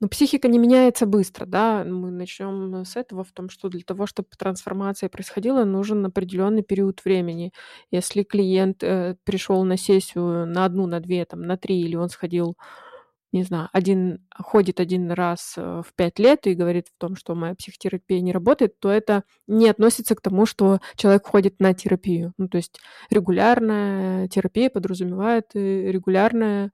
но 0.00 0.08
психика 0.08 0.48
не 0.48 0.58
меняется 0.58 1.06
быстро, 1.06 1.44
да. 1.46 1.84
Мы 1.84 2.10
начнем 2.10 2.84
с 2.84 2.96
этого, 2.96 3.22
в 3.24 3.32
том, 3.32 3.50
что 3.50 3.68
для 3.68 3.82
того, 3.82 4.06
чтобы 4.06 4.28
трансформация 4.38 5.08
происходила, 5.10 5.64
нужен 5.64 6.04
определенный 6.06 6.62
период 6.62 7.04
времени. 7.04 7.52
Если 7.90 8.22
клиент 8.22 8.82
э, 8.82 9.16
пришел 9.24 9.62
на 9.64 9.76
сессию 9.76 10.46
на 10.46 10.64
одну, 10.64 10.86
на 10.86 11.00
две, 11.00 11.24
там, 11.26 11.42
на 11.42 11.56
три, 11.58 11.80
или 11.82 11.96
он 11.96 12.08
сходил, 12.08 12.56
не 13.32 13.44
знаю, 13.44 13.68
один 13.72 14.26
ходит 14.36 14.80
один 14.80 15.12
раз 15.12 15.54
э, 15.56 15.82
в 15.86 15.94
пять 15.94 16.18
лет 16.18 16.46
и 16.48 16.54
говорит 16.54 16.88
в 16.88 16.98
том, 16.98 17.14
что 17.16 17.34
моя 17.36 17.54
психотерапия 17.54 18.20
не 18.20 18.32
работает, 18.32 18.78
то 18.80 18.90
это 18.90 19.22
не 19.46 19.68
относится 19.68 20.16
к 20.16 20.20
тому, 20.20 20.46
что 20.46 20.80
человек 20.96 21.26
ходит 21.26 21.60
на 21.60 21.72
терапию. 21.74 22.32
Ну, 22.38 22.48
то 22.48 22.56
есть 22.56 22.80
регулярная 23.10 24.26
терапия 24.28 24.68
подразумевает 24.70 25.46
э, 25.54 25.90
регулярное 25.92 26.72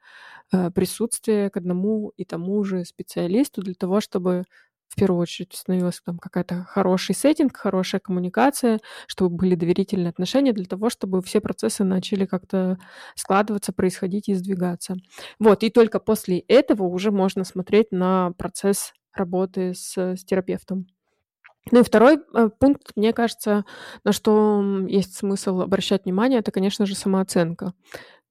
присутствие 0.74 1.50
к 1.50 1.56
одному 1.56 2.12
и 2.16 2.24
тому 2.24 2.62
же 2.64 2.84
специалисту 2.84 3.62
для 3.62 3.74
того, 3.74 4.00
чтобы 4.00 4.44
в 4.88 4.94
первую 4.94 5.20
очередь 5.20 5.52
установилась 5.52 6.00
там 6.04 6.18
какая-то 6.18 6.64
хороший 6.64 7.14
сеттинг, 7.14 7.56
хорошая 7.56 8.00
коммуникация, 8.00 8.80
чтобы 9.06 9.36
были 9.36 9.54
доверительные 9.54 10.10
отношения 10.10 10.52
для 10.52 10.64
того, 10.64 10.90
чтобы 10.90 11.22
все 11.22 11.40
процессы 11.40 11.84
начали 11.84 12.24
как-то 12.24 12.78
складываться, 13.14 13.72
происходить 13.72 14.28
и 14.28 14.34
сдвигаться. 14.34 14.96
Вот, 15.38 15.62
и 15.64 15.70
только 15.70 15.98
после 15.98 16.38
этого 16.38 16.84
уже 16.84 17.10
можно 17.10 17.44
смотреть 17.44 17.90
на 17.90 18.32
процесс 18.38 18.92
работы 19.12 19.74
с, 19.74 19.96
с 19.96 20.24
терапевтом. 20.24 20.86
Ну 21.72 21.80
и 21.80 21.82
второй 21.82 22.18
э, 22.32 22.48
пункт, 22.60 22.92
мне 22.94 23.12
кажется, 23.12 23.64
на 24.04 24.12
что 24.12 24.86
есть 24.86 25.16
смысл 25.16 25.62
обращать 25.62 26.04
внимание, 26.04 26.38
это, 26.38 26.52
конечно 26.52 26.86
же, 26.86 26.94
самооценка 26.94 27.72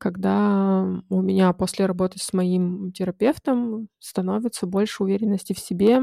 когда 0.06 0.86
у 1.10 1.22
меня 1.22 1.52
после 1.54 1.86
работы 1.88 2.20
с 2.20 2.32
моим 2.34 2.92
терапевтом 2.92 3.90
становится 4.00 4.68
больше 4.68 5.04
уверенности 5.04 5.54
в 5.54 5.60
себе. 5.60 6.02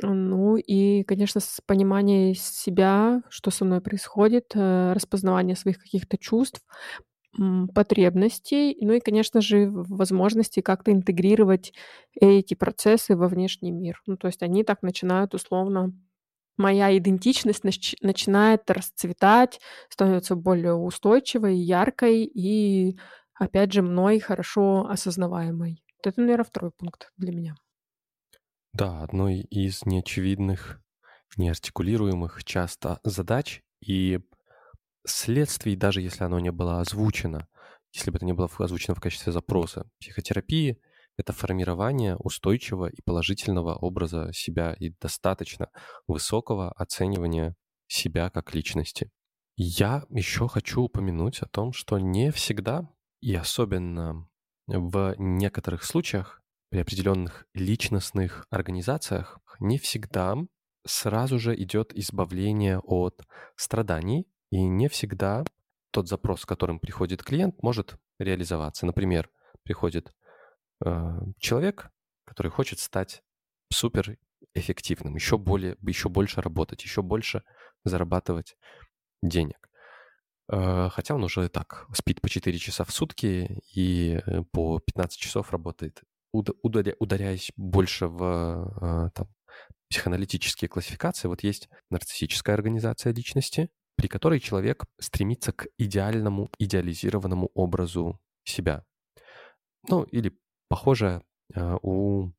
Ну 0.00 0.56
и, 0.56 1.02
конечно, 1.04 1.40
с 1.40 1.60
понимание 1.66 2.34
себя, 2.34 3.22
что 3.30 3.50
со 3.50 3.64
мной 3.64 3.80
происходит, 3.80 4.52
э, 4.54 4.92
распознавание 4.92 5.56
своих 5.56 5.78
каких-то 5.78 6.16
чувств, 6.18 6.60
потребностей, 7.74 8.76
ну 8.80 8.94
и, 8.94 9.00
конечно 9.00 9.40
же, 9.40 9.68
возможности 9.70 10.60
как-то 10.60 10.92
интегрировать 10.92 11.72
эти 12.20 12.54
процессы 12.54 13.16
во 13.16 13.28
внешний 13.28 13.70
мир. 13.70 14.02
Ну, 14.06 14.16
то 14.16 14.26
есть 14.28 14.42
они 14.42 14.64
так 14.64 14.82
начинают 14.82 15.34
условно 15.34 15.92
моя 16.58 16.96
идентичность 16.96 17.64
нач- 17.64 17.96
начинает 18.02 18.70
расцветать, 18.70 19.60
становится 19.88 20.36
более 20.36 20.74
устойчивой, 20.74 21.56
яркой 21.58 22.24
и, 22.24 22.98
опять 23.34 23.72
же, 23.72 23.82
мной 23.82 24.20
хорошо 24.20 24.86
осознаваемой. 24.88 25.84
Вот 25.98 26.12
это, 26.12 26.20
наверное, 26.20 26.44
второй 26.44 26.70
пункт 26.72 27.10
для 27.16 27.32
меня. 27.32 27.56
Да, 28.72 29.02
одной 29.02 29.40
из 29.40 29.84
неочевидных, 29.86 30.80
неартикулируемых 31.36 32.44
часто 32.44 33.00
задач 33.04 33.62
и 33.80 34.20
следствий, 35.06 35.76
даже 35.76 36.02
если 36.02 36.24
оно 36.24 36.40
не 36.40 36.52
было 36.52 36.80
озвучено, 36.80 37.48
если 37.92 38.10
бы 38.10 38.18
это 38.18 38.26
не 38.26 38.34
было 38.34 38.48
озвучено 38.58 38.94
в 38.94 39.00
качестве 39.00 39.32
запроса 39.32 39.90
психотерапии, 40.00 40.80
это 41.18 41.32
формирование 41.32 42.16
устойчивого 42.16 42.86
и 42.86 43.02
положительного 43.04 43.74
образа 43.74 44.30
себя 44.32 44.74
и 44.78 44.90
достаточно 45.00 45.68
высокого 46.06 46.72
оценивания 46.72 47.54
себя 47.88 48.30
как 48.30 48.54
личности. 48.54 49.10
Я 49.56 50.04
еще 50.08 50.48
хочу 50.48 50.82
упомянуть 50.82 51.40
о 51.40 51.46
том, 51.46 51.72
что 51.72 51.98
не 51.98 52.30
всегда, 52.30 52.88
и 53.20 53.34
особенно 53.34 54.28
в 54.66 55.14
некоторых 55.18 55.82
случаях, 55.82 56.40
при 56.70 56.80
определенных 56.80 57.46
личностных 57.54 58.46
организациях, 58.50 59.40
не 59.58 59.78
всегда 59.78 60.36
сразу 60.86 61.38
же 61.38 61.60
идет 61.60 61.92
избавление 61.94 62.78
от 62.78 63.26
страданий, 63.56 64.28
и 64.50 64.62
не 64.62 64.88
всегда 64.88 65.44
тот 65.90 66.08
запрос, 66.08 66.42
с 66.42 66.46
которым 66.46 66.78
приходит 66.78 67.22
клиент, 67.22 67.62
может 67.62 67.96
реализоваться. 68.18 68.86
Например, 68.86 69.28
приходит 69.62 70.12
человек, 71.38 71.90
который 72.24 72.50
хочет 72.50 72.78
стать 72.78 73.22
супер 73.72 74.16
эффективным, 74.54 75.14
еще 75.14 75.38
более, 75.38 75.76
еще 75.82 76.08
больше 76.08 76.40
работать, 76.40 76.82
еще 76.84 77.02
больше 77.02 77.42
зарабатывать 77.84 78.56
денег. 79.22 79.68
Э, 80.50 80.88
хотя 80.90 81.14
он 81.14 81.24
уже 81.24 81.48
так 81.48 81.86
спит 81.94 82.20
по 82.20 82.28
4 82.28 82.58
часа 82.58 82.84
в 82.84 82.90
сутки 82.90 83.60
и 83.74 84.20
э, 84.24 84.42
по 84.52 84.80
15 84.80 85.18
часов 85.18 85.52
работает, 85.52 86.02
ударя, 86.32 86.94
ударяясь 86.98 87.52
больше 87.56 88.06
в 88.06 88.70
э, 88.80 89.10
там, 89.14 89.28
психоаналитические 89.90 90.68
классификации. 90.68 91.28
Вот 91.28 91.42
есть 91.42 91.68
нарциссическая 91.90 92.54
организация 92.54 93.12
личности, 93.12 93.70
при 93.96 94.08
которой 94.08 94.40
человек 94.40 94.84
стремится 95.00 95.52
к 95.52 95.66
идеальному, 95.76 96.50
идеализированному 96.58 97.50
образу 97.54 98.20
себя. 98.44 98.84
Ну, 99.88 100.04
или 100.04 100.38
похоже 100.68 101.22
у 101.56 102.30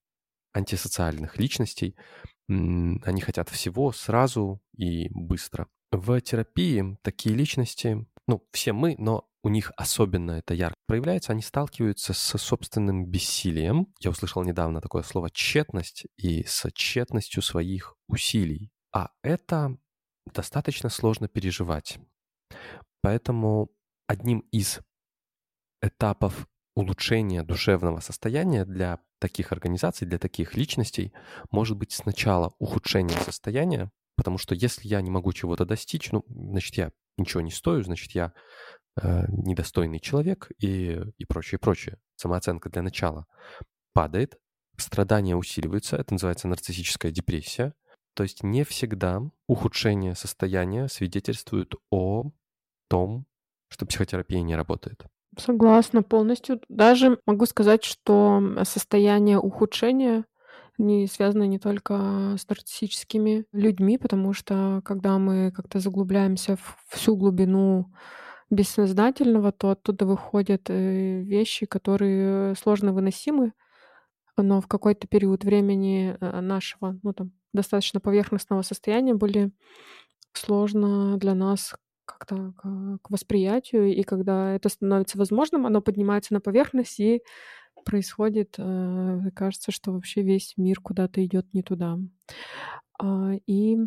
антисоциальных 0.54 1.38
личностей. 1.38 1.96
Они 2.48 3.22
хотят 3.22 3.50
всего 3.50 3.92
сразу 3.92 4.62
и 4.76 5.10
быстро. 5.10 5.68
В 5.92 6.20
терапии 6.22 6.98
такие 7.02 7.36
личности, 7.36 8.06
ну, 8.28 8.48
все 8.52 8.74
мы, 8.74 8.96
но 8.98 9.28
у 9.42 9.50
них 9.50 9.72
особенно 9.78 10.32
это 10.32 10.54
ярко 10.54 10.76
проявляется, 10.86 11.32
они 11.32 11.42
сталкиваются 11.42 12.14
с 12.14 12.38
собственным 12.38 13.06
бессилием. 13.06 13.88
Я 14.00 14.12
услышал 14.12 14.44
недавно 14.44 14.82
такое 14.82 15.02
слово 15.04 15.30
«тщетность» 15.30 16.06
и 16.18 16.44
с 16.44 16.70
тщетностью 16.72 17.42
своих 17.42 17.96
усилий. 18.08 18.70
А 18.94 19.12
это 19.24 19.78
достаточно 20.34 20.90
сложно 20.90 21.28
переживать. 21.28 22.00
Поэтому 23.02 23.70
одним 24.08 24.40
из 24.52 24.80
этапов 25.82 26.48
улучшения 26.80 27.44
душевного 27.44 28.00
состояния 28.00 28.66
для 28.66 29.00
таких 29.20 29.52
организаций, 29.52 30.08
для 30.08 30.18
таких 30.18 30.56
личностей 30.56 31.14
может 31.52 31.78
быть 31.78 31.92
сначала 31.92 32.54
ухудшение 32.60 33.18
состояния, 33.20 33.92
Потому 34.20 34.38
что 34.38 34.54
если 34.54 34.86
я 34.86 35.00
не 35.02 35.10
могу 35.10 35.32
чего-то 35.32 35.64
достичь, 35.64 36.12
ну, 36.12 36.26
значит, 36.28 36.76
я 36.76 36.92
ничего 37.16 37.40
не 37.40 37.52
стою, 37.52 37.84
значит, 37.84 38.12
я 38.12 38.34
э, 39.02 39.24
недостойный 39.30 40.02
человек 40.02 40.52
и, 40.58 41.00
и 41.18 41.24
прочее, 41.24 41.58
прочее. 41.58 42.00
Самооценка 42.18 42.70
для 42.70 42.82
начала 42.82 43.28
падает, 43.94 44.38
страдания 44.76 45.38
усиливаются, 45.38 45.96
это 45.96 46.16
называется 46.16 46.50
нарциссическая 46.50 47.14
депрессия. 47.14 47.74
То 48.14 48.24
есть 48.24 48.44
не 48.44 48.66
всегда 48.66 49.22
ухудшение 49.48 50.16
состояния 50.16 50.90
свидетельствует 50.90 51.76
о 51.90 52.26
том, 52.90 53.26
что 53.70 53.86
психотерапия 53.86 54.42
не 54.42 54.58
работает. 54.58 55.06
Согласна 55.38 56.02
полностью. 56.04 56.60
Даже 56.70 57.20
могу 57.26 57.46
сказать, 57.46 57.84
что 57.84 58.42
состояние 58.64 59.38
ухудшения 59.40 60.26
не 60.78 61.08
связано 61.08 61.44
не 61.44 61.60
только 61.60 62.36
с 62.38 62.48
нарциссическими 62.50 63.46
людьми, 63.52 63.98
потому 63.98 64.34
что 64.34 64.82
когда 64.86 65.18
мы 65.20 65.52
как-то 65.52 65.80
заглубляемся 65.80 66.56
в 66.58 66.78
всю 66.90 67.16
глубину 67.16 67.92
бессознательного, 68.50 69.52
то 69.52 69.72
оттуда 69.72 70.06
выходят 70.06 70.70
э, 70.70 71.22
вещи, 71.24 71.66
которые 71.68 72.56
сложно 72.56 72.94
выносимы, 72.94 73.54
но 74.38 74.62
в 74.62 74.68
какой-то 74.68 75.08
период 75.08 75.44
времени 75.46 76.18
э, 76.20 76.42
нашего, 76.42 77.00
ну 77.04 77.14
там, 77.14 77.32
достаточно 77.54 78.00
поверхностного 78.00 78.62
состояния 78.64 79.16
были 79.16 79.52
сложно 80.34 81.18
для 81.18 81.36
нас 81.36 81.76
как-то 82.12 82.54
к 83.02 83.10
восприятию, 83.10 83.94
и 83.94 84.04
когда 84.04 84.54
это 84.56 84.70
становится 84.70 85.18
возможным, 85.18 85.66
оно 85.66 85.82
поднимается 85.82 86.34
на 86.34 86.42
поверхность 86.42 87.00
и 87.00 87.22
происходит, 87.86 88.56
э, 88.58 89.20
кажется, 89.36 89.72
что 89.72 89.92
вообще 89.94 90.22
весь 90.22 90.54
мир 90.58 90.80
куда-то 90.82 91.24
идет 91.26 91.54
не 91.54 91.64
туда. 91.64 91.98
А, 93.00 93.34
и 93.48 93.78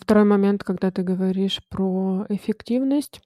второй 0.00 0.24
момент, 0.24 0.62
когда 0.62 0.90
ты 0.90 1.02
говоришь 1.02 1.60
про 1.68 2.26
эффективность. 2.28 3.20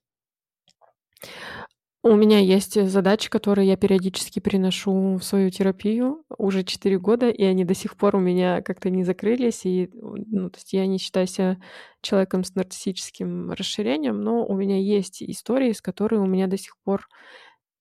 У 2.04 2.16
меня 2.16 2.40
есть 2.40 2.76
э, 2.76 2.86
задачи, 2.88 3.30
которые 3.30 3.68
я 3.68 3.76
периодически 3.76 4.40
приношу 4.40 5.16
в 5.16 5.22
свою 5.22 5.50
терапию 5.50 6.24
уже 6.36 6.64
4 6.64 6.98
года, 6.98 7.30
и 7.30 7.44
они 7.44 7.64
до 7.64 7.74
сих 7.74 7.96
пор 7.96 8.16
у 8.16 8.18
меня 8.20 8.60
как-то 8.60 8.90
не 8.90 9.04
закрылись. 9.04 9.64
И, 9.64 9.88
ну, 9.94 10.50
то 10.50 10.58
есть 10.58 10.72
я 10.72 10.84
не 10.86 10.98
считаю 10.98 11.28
себя 11.28 11.58
человеком 12.00 12.42
с 12.42 12.54
нарциссическим 12.56 13.52
расширением, 13.52 14.20
но 14.20 14.44
у 14.44 14.54
меня 14.56 14.78
есть 14.80 15.22
истории, 15.22 15.72
с 15.72 15.80
которыми 15.80 16.22
у 16.22 16.26
меня 16.26 16.48
до 16.48 16.58
сих 16.58 16.76
пор 16.84 17.06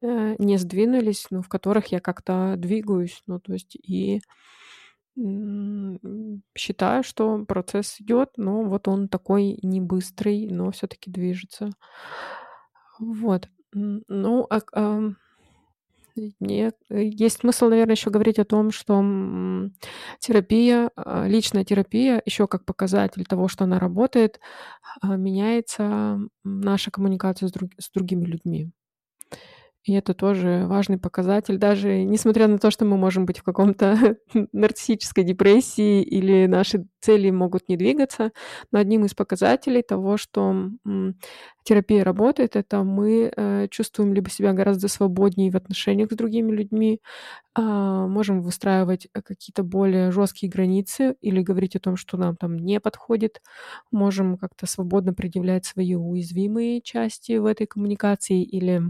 э, 0.03 0.35
не 0.39 0.57
сдвинулись, 0.57 1.27
но 1.31 1.41
в 1.41 1.49
которых 1.49 1.87
я 1.87 1.99
как-то 1.99 2.55
двигаюсь. 2.57 3.23
Ну, 3.27 3.39
то 3.39 3.53
есть 3.53 3.75
и 3.75 4.21
считаю, 6.57 7.03
что 7.03 7.43
процесс 7.45 7.99
идет, 7.99 8.29
но 8.37 8.63
вот 8.63 8.87
он 8.87 9.09
такой 9.09 9.57
не 9.61 9.81
быстрый, 9.81 10.47
но 10.49 10.71
все-таки 10.71 11.11
движется. 11.11 11.69
Вот. 12.99 13.49
Ну, 13.73 14.47
а, 14.49 14.59
ам, 14.73 15.17
мне 16.39 16.71
э, 16.89 17.03
есть 17.03 17.39
смысл, 17.39 17.69
наверное, 17.69 17.95
еще 17.95 18.09
говорить 18.09 18.39
о 18.39 18.45
том, 18.45 18.71
что 18.71 19.01
терапия, 20.19 20.91
а, 20.95 21.27
личная 21.27 21.63
терапия, 21.63 22.21
еще 22.25 22.47
как 22.47 22.65
показатель 22.65 23.25
того, 23.25 23.47
что 23.47 23.63
она 23.63 23.79
работает, 23.79 24.39
а, 25.01 25.15
меняется 25.15 26.19
наша 26.43 26.91
коммуникация 26.91 27.47
с, 27.47 27.51
друг, 27.51 27.71
с 27.79 27.89
другими 27.91 28.25
людьми. 28.25 28.71
И 29.83 29.93
это 29.93 30.13
тоже 30.13 30.65
важный 30.67 30.99
показатель, 30.99 31.57
даже 31.57 32.03
несмотря 32.03 32.47
на 32.47 32.59
то, 32.59 32.69
что 32.69 32.85
мы 32.85 32.97
можем 32.97 33.25
быть 33.25 33.39
в 33.39 33.43
каком-то 33.43 34.17
нарциссической 34.53 35.23
депрессии 35.23 36.03
или 36.03 36.45
наши 36.45 36.85
цели 36.99 37.31
могут 37.31 37.67
не 37.67 37.77
двигаться, 37.77 38.31
но 38.71 38.77
одним 38.77 39.05
из 39.05 39.15
показателей 39.15 39.81
того, 39.81 40.17
что 40.17 40.53
терапия 41.63 42.03
работает, 42.03 42.55
это 42.55 42.83
мы 42.83 43.31
э, 43.35 43.67
чувствуем 43.71 44.13
либо 44.13 44.29
себя 44.29 44.53
гораздо 44.53 44.87
свободнее 44.87 45.49
в 45.49 45.55
отношениях 45.55 46.11
с 46.11 46.15
другими 46.15 46.51
людьми, 46.51 47.01
а, 47.55 48.07
можем 48.07 48.41
выстраивать 48.41 49.07
какие-то 49.13 49.63
более 49.63 50.11
жесткие 50.11 50.51
границы 50.51 51.15
или 51.21 51.41
говорить 51.41 51.75
о 51.75 51.79
том, 51.79 51.97
что 51.97 52.17
нам 52.17 52.35
там 52.37 52.55
не 52.55 52.79
подходит, 52.79 53.41
можем 53.91 54.37
как-то 54.37 54.67
свободно 54.67 55.13
предъявлять 55.13 55.65
свои 55.65 55.95
уязвимые 55.95 56.81
части 56.81 57.37
в 57.37 57.45
этой 57.45 57.67
коммуникации 57.67 58.43
или 58.43 58.83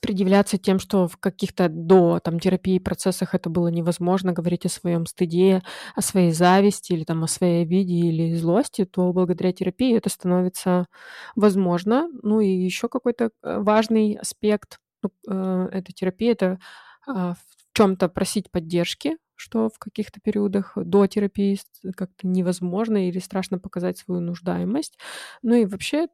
предъявляться 0.00 0.58
тем, 0.58 0.78
что 0.78 1.08
в 1.08 1.16
каких-то 1.16 1.68
до 1.68 2.20
там, 2.20 2.40
терапии 2.40 2.78
процессах 2.78 3.34
это 3.34 3.50
было 3.50 3.68
невозможно 3.68 4.32
говорить 4.32 4.66
о 4.66 4.70
своем 4.70 5.06
стыде, 5.06 5.62
о 5.94 6.02
своей 6.02 6.32
зависти 6.32 6.92
или 6.92 7.04
там, 7.04 7.22
о 7.24 7.28
своей 7.28 7.62
обиде 7.62 7.94
или 7.94 8.34
злости, 8.34 8.84
то 8.84 9.12
благодаря 9.12 9.52
терапии 9.52 9.96
это 9.96 10.08
становится 10.08 10.86
возможно. 11.36 12.08
Ну 12.22 12.40
и 12.40 12.48
еще 12.48 12.88
какой-то 12.88 13.30
э, 13.42 13.58
важный 13.60 14.14
аспект 14.14 14.78
ну, 15.02 15.10
э, 15.28 15.68
этой 15.72 15.92
терапии— 15.92 16.30
это 16.32 16.58
а, 17.06 17.34
в 17.34 17.38
чем-то 17.74 18.08
просить 18.08 18.50
поддержки, 18.50 19.16
что 19.40 19.70
в 19.70 19.78
каких-то 19.78 20.20
периодах 20.20 20.72
до 20.76 21.06
терапии 21.06 21.58
как-то 21.96 22.26
невозможно 22.26 23.08
или 23.08 23.18
страшно 23.18 23.58
показать 23.58 23.98
свою 23.98 24.20
нуждаемость. 24.20 24.98
Ну 25.42 25.54
и 25.54 25.66
вообще 25.66 26.08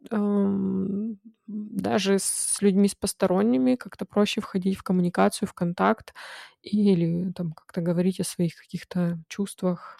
даже 1.47 2.19
с 2.19 2.59
людьми 2.62 2.89
с 2.89 2.95
посторонними 2.95 3.75
как-то 3.77 4.05
проще 4.05 4.41
входить 4.41 4.77
в 4.79 4.83
коммуникацию, 4.83 5.49
в 5.49 5.55
контакт 5.55 6.15
или 6.62 7.33
там 7.33 7.53
как-то 7.53 7.81
говорить 7.81 8.21
о 8.21 8.25
своих 8.25 8.57
каких-то 8.57 9.19
чувствах 9.29 9.99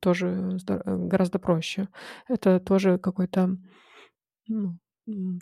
тоже 0.00 0.58
гораздо 0.86 1.38
проще. 1.38 1.88
Это 2.28 2.60
тоже 2.60 2.98
какой-то 2.98 3.56
ну, 4.48 4.78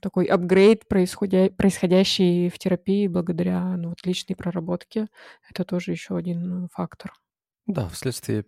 такой 0.01 0.27
апгрейд, 0.27 0.89
происходя, 0.89 1.51
происходящий 1.51 2.49
в 2.49 2.59
терапии 2.59 3.07
благодаря 3.07 3.77
ну, 3.77 3.91
вот, 3.91 4.05
личной 4.05 4.37
проработке. 4.37 5.09
Это 5.51 5.65
тоже 5.65 5.93
еще 5.93 6.17
один 6.17 6.69
фактор. 6.73 7.13
Да, 7.67 7.89
вследствие 7.89 8.45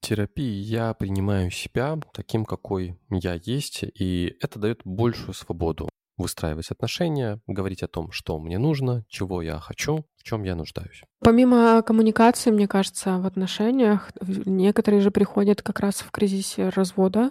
терапии 0.00 0.60
я 0.60 0.94
принимаю 0.94 1.50
себя 1.50 1.98
таким, 2.12 2.44
какой 2.44 2.98
я 3.10 3.34
есть, 3.34 3.82
и 3.82 4.36
это 4.40 4.58
дает 4.58 4.80
большую 4.84 5.34
свободу 5.34 5.88
выстраивать 6.18 6.70
отношения, 6.70 7.40
говорить 7.46 7.82
о 7.82 7.88
том, 7.88 8.12
что 8.12 8.38
мне 8.38 8.58
нужно, 8.58 9.04
чего 9.08 9.42
я 9.42 9.58
хочу, 9.58 10.04
в 10.16 10.22
чем 10.22 10.44
я 10.44 10.54
нуждаюсь. 10.54 11.02
Помимо 11.20 11.82
коммуникации, 11.82 12.50
мне 12.50 12.68
кажется, 12.68 13.18
в 13.18 13.26
отношениях 13.26 14.10
некоторые 14.20 15.00
же 15.00 15.10
приходят 15.10 15.62
как 15.62 15.80
раз 15.80 15.96
в 15.96 16.10
кризисе 16.10 16.68
развода, 16.68 17.30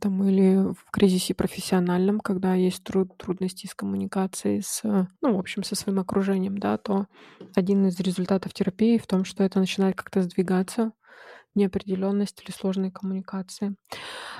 там, 0.00 0.22
или 0.24 0.72
в 0.72 0.90
кризисе 0.90 1.34
профессиональном, 1.34 2.20
когда 2.20 2.54
есть 2.54 2.84
труд, 2.84 3.16
трудности 3.16 3.66
с 3.66 3.74
коммуникацией 3.74 4.62
с, 4.62 4.82
ну, 5.20 5.36
в 5.36 5.38
общем, 5.38 5.62
со 5.62 5.74
своим 5.74 5.98
окружением, 6.00 6.58
да, 6.58 6.76
то 6.76 7.06
один 7.54 7.86
из 7.86 7.98
результатов 7.98 8.52
терапии 8.52 8.98
в 8.98 9.06
том, 9.06 9.24
что 9.24 9.42
это 9.42 9.58
начинает 9.58 9.96
как-то 9.96 10.22
сдвигаться, 10.22 10.92
неопределенность 11.54 12.42
или 12.44 12.54
сложные 12.54 12.92
коммуникации. 12.92 13.74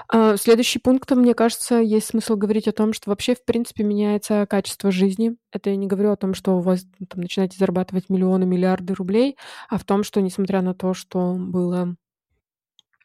А, 0.08 0.36
следующий 0.36 0.78
пункт, 0.78 1.10
мне 1.10 1.34
кажется, 1.34 1.76
есть 1.76 2.08
смысл 2.08 2.36
говорить 2.36 2.68
о 2.68 2.72
том, 2.72 2.92
что 2.92 3.10
вообще, 3.10 3.34
в 3.34 3.44
принципе, 3.44 3.84
меняется 3.84 4.46
качество 4.46 4.90
жизни. 4.90 5.36
Это 5.52 5.70
я 5.70 5.76
не 5.76 5.86
говорю 5.86 6.12
о 6.12 6.16
том, 6.16 6.34
что 6.34 6.56
у 6.56 6.60
вас 6.60 6.84
там, 7.08 7.20
начинаете 7.20 7.58
зарабатывать 7.58 8.08
миллионы, 8.08 8.46
миллиарды 8.46 8.94
рублей, 8.94 9.36
а 9.68 9.78
в 9.78 9.84
том, 9.84 10.04
что, 10.04 10.20
несмотря 10.20 10.62
на 10.62 10.74
то, 10.74 10.94
что 10.94 11.34
было 11.34 11.96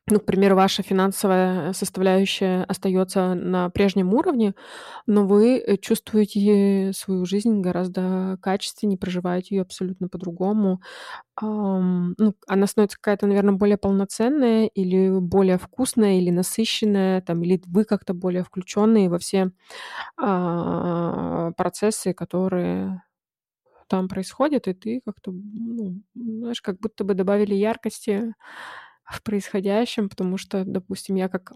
ну, 0.08 0.20
к 0.20 0.26
примеру, 0.26 0.56
ваша 0.56 0.84
финансовая 0.84 1.74
составляющая 1.74 2.64
остается 2.66 3.34
на 3.34 3.70
прежнем 3.72 4.14
уровне, 4.14 4.54
но 5.08 5.26
вы 5.28 5.58
э, 5.60 5.78
чувствуете 5.78 6.92
свою 6.94 7.26
жизнь 7.26 7.62
гораздо 7.62 8.38
качественнее, 8.42 9.00
проживаете 9.00 9.56
ее 9.56 9.62
абсолютно 9.64 10.08
по-другому. 10.10 10.82
Ну, 11.42 12.36
она 12.48 12.68
становится 12.68 12.98
какая-то, 12.98 13.28
наверное, 13.28 13.56
более 13.56 13.78
полноценная 13.78 14.68
или 14.68 15.10
более 15.20 15.58
вкусная, 15.58 16.20
или 16.20 16.30
насыщенная, 16.30 17.22
там, 17.22 17.44
или 17.44 17.62
вы 17.68 17.84
как-то 17.86 18.14
более 18.14 18.44
включенные 18.44 19.10
во 19.10 19.20
все 19.20 19.52
а, 20.18 21.52
процессы, 21.58 22.14
которые 22.14 23.04
там 23.88 24.08
происходят, 24.08 24.68
и 24.68 24.74
ты 24.74 25.02
как-то, 25.06 25.32
ну, 25.32 26.02
знаешь, 26.16 26.62
как 26.62 26.80
будто 26.80 27.04
бы 27.04 27.14
добавили 27.14 27.54
яркости 27.56 28.34
в 29.06 29.22
происходящем, 29.24 30.10
потому 30.10 30.38
что, 30.38 30.64
допустим, 30.66 31.16
я 31.16 31.30
как 31.30 31.52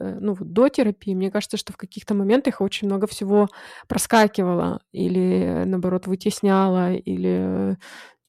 э, 0.00 0.18
ну, 0.20 0.34
вот 0.34 0.52
до 0.52 0.68
терапии, 0.68 1.14
мне 1.14 1.30
кажется, 1.30 1.56
что 1.56 1.72
в 1.72 1.76
каких-то 1.76 2.14
моментах 2.14 2.60
очень 2.60 2.88
много 2.88 3.06
всего 3.06 3.48
проскакивало 3.88 4.80
или, 4.92 5.64
наоборот, 5.66 6.06
вытесняло, 6.06 6.94
или, 6.94 7.76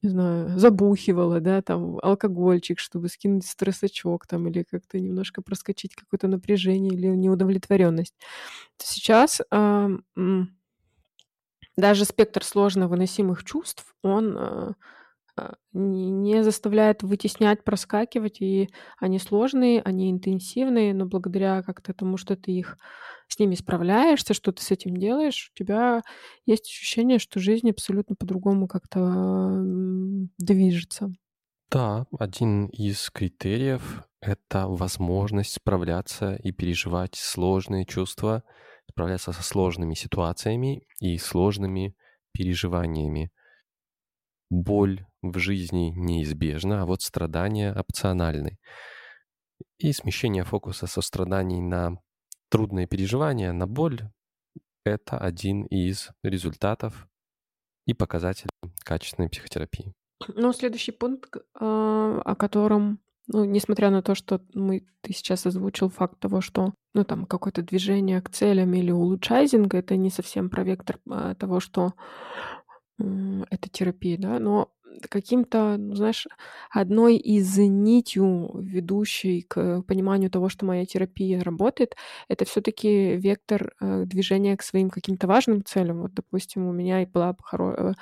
не 0.02 0.10
знаю, 0.10 0.58
забухивало, 0.58 1.40
да, 1.40 1.62
там, 1.62 1.98
алкогольчик, 2.02 2.78
чтобы 2.80 3.08
скинуть 3.08 3.46
стрессочок, 3.46 4.26
там, 4.26 4.48
или 4.48 4.64
как-то 4.64 5.00
немножко 5.00 5.42
проскочить 5.42 5.94
какое-то 5.96 6.28
напряжение 6.28 6.94
или 6.94 7.08
неудовлетворенность. 7.08 8.14
Сейчас 8.78 9.40
э, 9.52 9.88
даже 11.76 12.04
спектр 12.04 12.44
сложно 12.44 12.88
выносимых 12.88 13.44
чувств, 13.44 13.94
он 14.02 14.36
э, 14.38 14.72
не 15.72 16.42
заставляет 16.44 17.02
вытеснять, 17.02 17.64
проскакивать, 17.64 18.40
и 18.40 18.68
они 18.98 19.18
сложные, 19.18 19.80
они 19.82 20.10
интенсивные, 20.10 20.94
но 20.94 21.06
благодаря 21.06 21.62
как-то 21.62 21.94
тому, 21.94 22.16
что 22.16 22.36
ты 22.36 22.52
их 22.52 22.76
с 23.28 23.38
ними 23.38 23.54
справляешься, 23.54 24.34
что 24.34 24.52
ты 24.52 24.62
с 24.62 24.70
этим 24.70 24.96
делаешь, 24.96 25.50
у 25.54 25.58
тебя 25.58 26.02
есть 26.44 26.66
ощущение, 26.66 27.18
что 27.18 27.40
жизнь 27.40 27.70
абсолютно 27.70 28.14
по-другому 28.14 28.68
как-то 28.68 29.62
движется. 30.38 31.12
Да, 31.70 32.04
один 32.18 32.66
из 32.66 33.10
критериев— 33.10 34.02
это 34.20 34.66
возможность 34.68 35.54
справляться 35.54 36.34
и 36.34 36.52
переживать 36.52 37.14
сложные 37.14 37.86
чувства, 37.86 38.44
справляться 38.90 39.32
со 39.32 39.42
сложными 39.42 39.94
ситуациями 39.94 40.86
и 41.00 41.16
сложными 41.16 41.96
переживаниями. 42.32 43.30
Боль 44.50 45.06
в 45.22 45.38
жизни 45.38 45.92
неизбежно, 45.96 46.82
а 46.82 46.86
вот 46.86 47.02
страдания 47.02 47.72
опциональны. 47.72 48.58
И 49.78 49.92
смещение 49.92 50.44
фокуса 50.44 50.86
со 50.86 51.00
страданий 51.00 51.60
на 51.60 51.98
трудные 52.50 52.86
переживания, 52.86 53.52
на 53.52 53.66
боль— 53.66 54.00
это 54.84 55.18
один 55.18 55.64
из 55.64 56.10
результатов 56.22 57.08
и 57.86 57.94
показателей 57.94 58.50
качественной 58.84 59.28
психотерапии. 59.28 59.94
Ну, 60.28 60.52
следующий 60.52 60.92
пункт, 60.92 61.36
а, 61.54 62.20
о 62.24 62.36
котором, 62.36 63.00
ну, 63.26 63.44
несмотря 63.44 63.90
на 63.90 64.02
то, 64.02 64.14
что 64.14 64.40
мы, 64.54 64.86
ты 65.00 65.12
сейчас 65.12 65.46
озвучил 65.46 65.88
факт 65.88 66.20
того, 66.20 66.40
что, 66.40 66.74
ну, 66.94 67.04
там, 67.04 67.26
какое-то 67.26 67.62
движение 67.62 68.20
к 68.20 68.30
целям 68.30 68.72
или 68.74 68.90
улучшайзинг, 68.90 69.74
это 69.74 69.96
не 69.96 70.10
совсем 70.10 70.50
про 70.50 70.62
вектор 70.62 71.00
а, 71.08 71.34
того, 71.34 71.60
что 71.60 71.94
это 72.98 73.68
терапия, 73.68 74.16
да, 74.16 74.38
но 74.38 74.72
каким-то, 75.08 75.76
ну, 75.78 75.94
знаешь, 75.94 76.26
одной 76.70 77.16
из 77.16 77.56
нитью, 77.58 78.50
ведущей 78.54 79.42
к 79.42 79.82
пониманию 79.82 80.30
того, 80.30 80.48
что 80.48 80.66
моя 80.66 80.84
терапия 80.86 81.42
работает, 81.42 81.96
это 82.28 82.44
все-таки 82.44 83.16
вектор 83.16 83.72
э, 83.80 84.04
движения 84.06 84.56
к 84.56 84.62
своим 84.62 84.90
каким-то 84.90 85.26
важным 85.26 85.64
целям. 85.64 86.02
Вот, 86.02 86.14
допустим, 86.14 86.66
у 86.66 86.72
меня 86.72 87.02
и 87.02 87.06
была 87.06 87.36
э, 87.52 87.92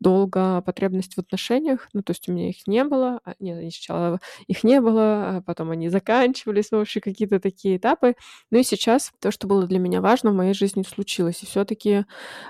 долго 0.00 0.62
потребность 0.62 1.14
в 1.14 1.18
отношениях, 1.18 1.88
ну, 1.92 2.02
то 2.02 2.12
есть 2.12 2.28
у 2.28 2.32
меня 2.32 2.48
их 2.50 2.66
не 2.66 2.84
было, 2.84 3.20
а, 3.24 3.34
нет, 3.40 3.72
сначала 3.72 4.20
их 4.46 4.64
не 4.64 4.80
было, 4.80 5.36
а 5.38 5.42
потом 5.42 5.70
они 5.70 5.88
заканчивались, 5.88 6.70
в 6.70 6.76
общем, 6.76 7.00
какие-то 7.00 7.40
такие 7.40 7.76
этапы. 7.76 8.14
Ну 8.50 8.58
и 8.58 8.62
сейчас 8.62 9.12
то, 9.20 9.30
что 9.30 9.46
было 9.46 9.66
для 9.66 9.78
меня 9.78 10.00
важно 10.00 10.30
в 10.30 10.34
моей 10.34 10.54
жизни, 10.54 10.82
случилось. 10.82 11.42
И 11.42 11.46
все-таки 11.46 12.04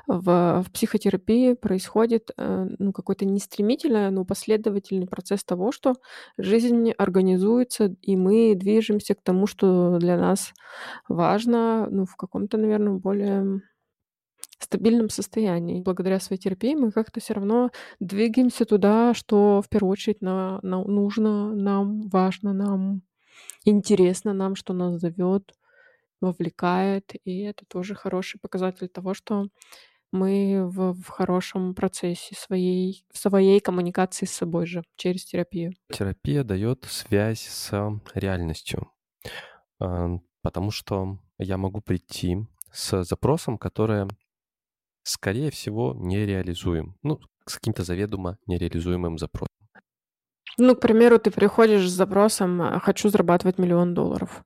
в, 0.06 0.62
в 0.66 0.72
психотерапии 0.72 1.54
происходит 1.54 2.30
э, 2.36 2.68
ну, 2.78 2.92
какой-то 2.92 3.24
не 3.24 3.40
стремительный, 3.90 4.10
но 4.10 4.24
последовательный 4.24 5.06
процесс 5.06 5.44
того, 5.44 5.72
что 5.72 5.94
жизнь 6.38 6.90
организуется, 6.92 7.94
и 8.02 8.16
мы 8.16 8.54
движемся 8.54 9.14
к 9.14 9.22
тому, 9.22 9.46
что 9.46 9.98
для 9.98 10.16
нас 10.16 10.52
важно, 11.08 11.88
ну, 11.90 12.04
в 12.04 12.16
каком-то, 12.16 12.58
наверное, 12.58 12.94
более 12.94 13.62
стабильном 14.58 15.08
состоянии. 15.08 15.82
Благодаря 15.82 16.20
своей 16.20 16.40
терапии 16.40 16.74
мы 16.74 16.92
как-то 16.92 17.20
все 17.20 17.34
равно 17.34 17.70
двигаемся 17.98 18.64
туда, 18.64 19.14
что 19.14 19.62
в 19.62 19.68
первую 19.68 19.92
очередь 19.92 20.20
на, 20.20 20.60
на, 20.62 20.84
нужно 20.84 21.54
нам, 21.54 22.02
важно 22.08 22.52
нам, 22.52 23.02
интересно 23.64 24.34
нам, 24.34 24.54
что 24.56 24.74
нас 24.74 25.00
зовет, 25.00 25.54
вовлекает. 26.20 27.12
И 27.24 27.40
это 27.40 27.64
тоже 27.66 27.94
хороший 27.94 28.38
показатель 28.38 28.88
того, 28.88 29.14
что 29.14 29.46
мы 30.12 30.66
в, 30.66 30.94
в 30.94 31.08
хорошем 31.08 31.74
процессе 31.74 32.34
своей, 32.34 33.04
своей 33.12 33.60
коммуникации 33.60 34.26
с 34.26 34.32
собой 34.32 34.66
же 34.66 34.82
через 34.96 35.24
терапию. 35.24 35.72
Терапия 35.92 36.44
дает 36.44 36.84
связь 36.88 37.42
с 37.42 37.72
реальностью, 38.14 38.90
потому 39.78 40.70
что 40.70 41.18
я 41.38 41.56
могу 41.56 41.80
прийти 41.80 42.38
с 42.72 43.02
запросом, 43.04 43.58
который, 43.58 44.08
скорее 45.02 45.50
всего, 45.50 45.94
нереализуем. 45.96 46.96
Ну, 47.02 47.20
с 47.46 47.54
каким-то 47.54 47.82
заведомо 47.82 48.38
нереализуемым 48.46 49.18
запросом. 49.18 49.48
Ну, 50.58 50.74
к 50.74 50.80
примеру, 50.80 51.18
ты 51.18 51.30
приходишь 51.30 51.88
с 51.88 51.92
запросом 51.92 52.60
«А, 52.62 52.80
«хочу 52.80 53.08
зарабатывать 53.08 53.58
миллион 53.58 53.94
долларов». 53.94 54.44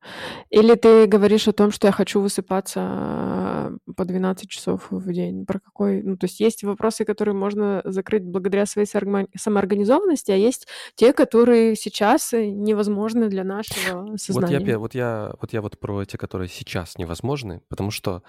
Или 0.51 0.75
ты 0.75 1.07
говоришь 1.07 1.49
о 1.49 1.53
том, 1.53 1.71
что 1.71 1.87
я 1.87 1.93
хочу 1.93 2.21
высыпаться 2.21 2.81
а, 2.83 3.73
по 3.97 4.05
12 4.05 4.49
часов 4.49 4.87
в 4.91 5.13
день. 5.13 5.47
Про 5.47 5.61
какой... 5.61 6.03
Ну, 6.03 6.17
то 6.17 6.27
есть 6.27 6.41
есть 6.41 6.63
вопросы, 6.65 7.05
которые 7.05 7.35
можно 7.35 7.81
закрыть 7.85 8.25
благодаря 8.25 8.67
своей 8.67 8.87
самоорганизованности, 8.87 10.31
а 10.31 10.37
есть 10.37 10.67
те, 10.95 11.13
которые 11.13 11.77
сейчас 11.77 12.33
невозможны 12.33 13.29
для 13.29 13.45
нашего 13.45 14.17
сознания. 14.17 14.59
Вот 14.59 14.69
я, 14.69 14.79
вот 14.79 14.95
я, 14.95 15.35
вот 15.41 15.53
я 15.53 15.63
вот 15.63 15.79
про 15.79 16.03
эти, 16.03 16.17
которые 16.17 16.49
сейчас 16.49 16.99
невозможны, 16.99 17.63
потому 17.69 17.91
что, 17.91 18.23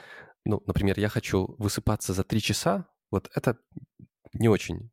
ну, 0.46 0.62
например, 0.66 1.00
я 1.00 1.10
хочу 1.10 1.56
высыпаться 1.58 2.14
за 2.14 2.24
3 2.24 2.42
часа, 2.42 2.86
вот 3.12 3.30
это 3.36 3.58
не 4.34 4.50
очень 4.50 4.92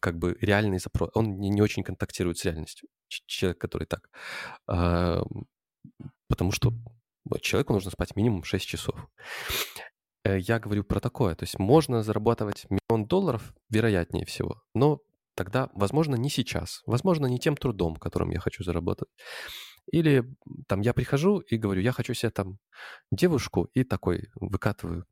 как 0.00 0.18
бы 0.18 0.36
реальный 0.40 0.78
запрос. 0.78 1.10
Он 1.14 1.38
не, 1.38 1.50
не 1.50 1.62
очень 1.62 1.82
контактирует 1.82 2.38
с 2.38 2.44
реальностью. 2.44 2.88
Человек, 3.08 3.58
который 3.58 3.86
так. 3.86 4.08
А, 4.66 5.22
потому 6.28 6.52
что 6.52 6.72
человеку 7.40 7.72
нужно 7.72 7.90
спать 7.90 8.16
минимум 8.16 8.44
6 8.44 8.66
часов. 8.66 9.08
Э, 10.24 10.38
я 10.38 10.58
говорю 10.58 10.84
про 10.84 11.00
такое. 11.00 11.34
То 11.34 11.44
есть 11.44 11.58
можно 11.58 12.02
зарабатывать 12.02 12.66
миллион 12.70 13.06
долларов, 13.06 13.54
вероятнее 13.70 14.24
всего, 14.24 14.62
но 14.74 15.00
тогда, 15.34 15.70
возможно, 15.74 16.14
не 16.16 16.30
сейчас, 16.30 16.82
возможно, 16.86 17.26
не 17.26 17.38
тем 17.38 17.56
трудом, 17.56 17.96
которым 17.96 18.30
я 18.30 18.40
хочу 18.40 18.64
заработать. 18.64 19.08
Или 19.90 20.24
там 20.68 20.80
я 20.80 20.94
прихожу 20.94 21.38
и 21.40 21.56
говорю, 21.56 21.80
я 21.80 21.92
хочу 21.92 22.14
себе 22.14 22.30
там 22.30 22.58
девушку, 23.10 23.64
и 23.74 23.84
такой 23.84 24.28
выкатываю, 24.36 25.06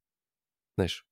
знаешь, 0.77 1.05
э, 1.05 1.10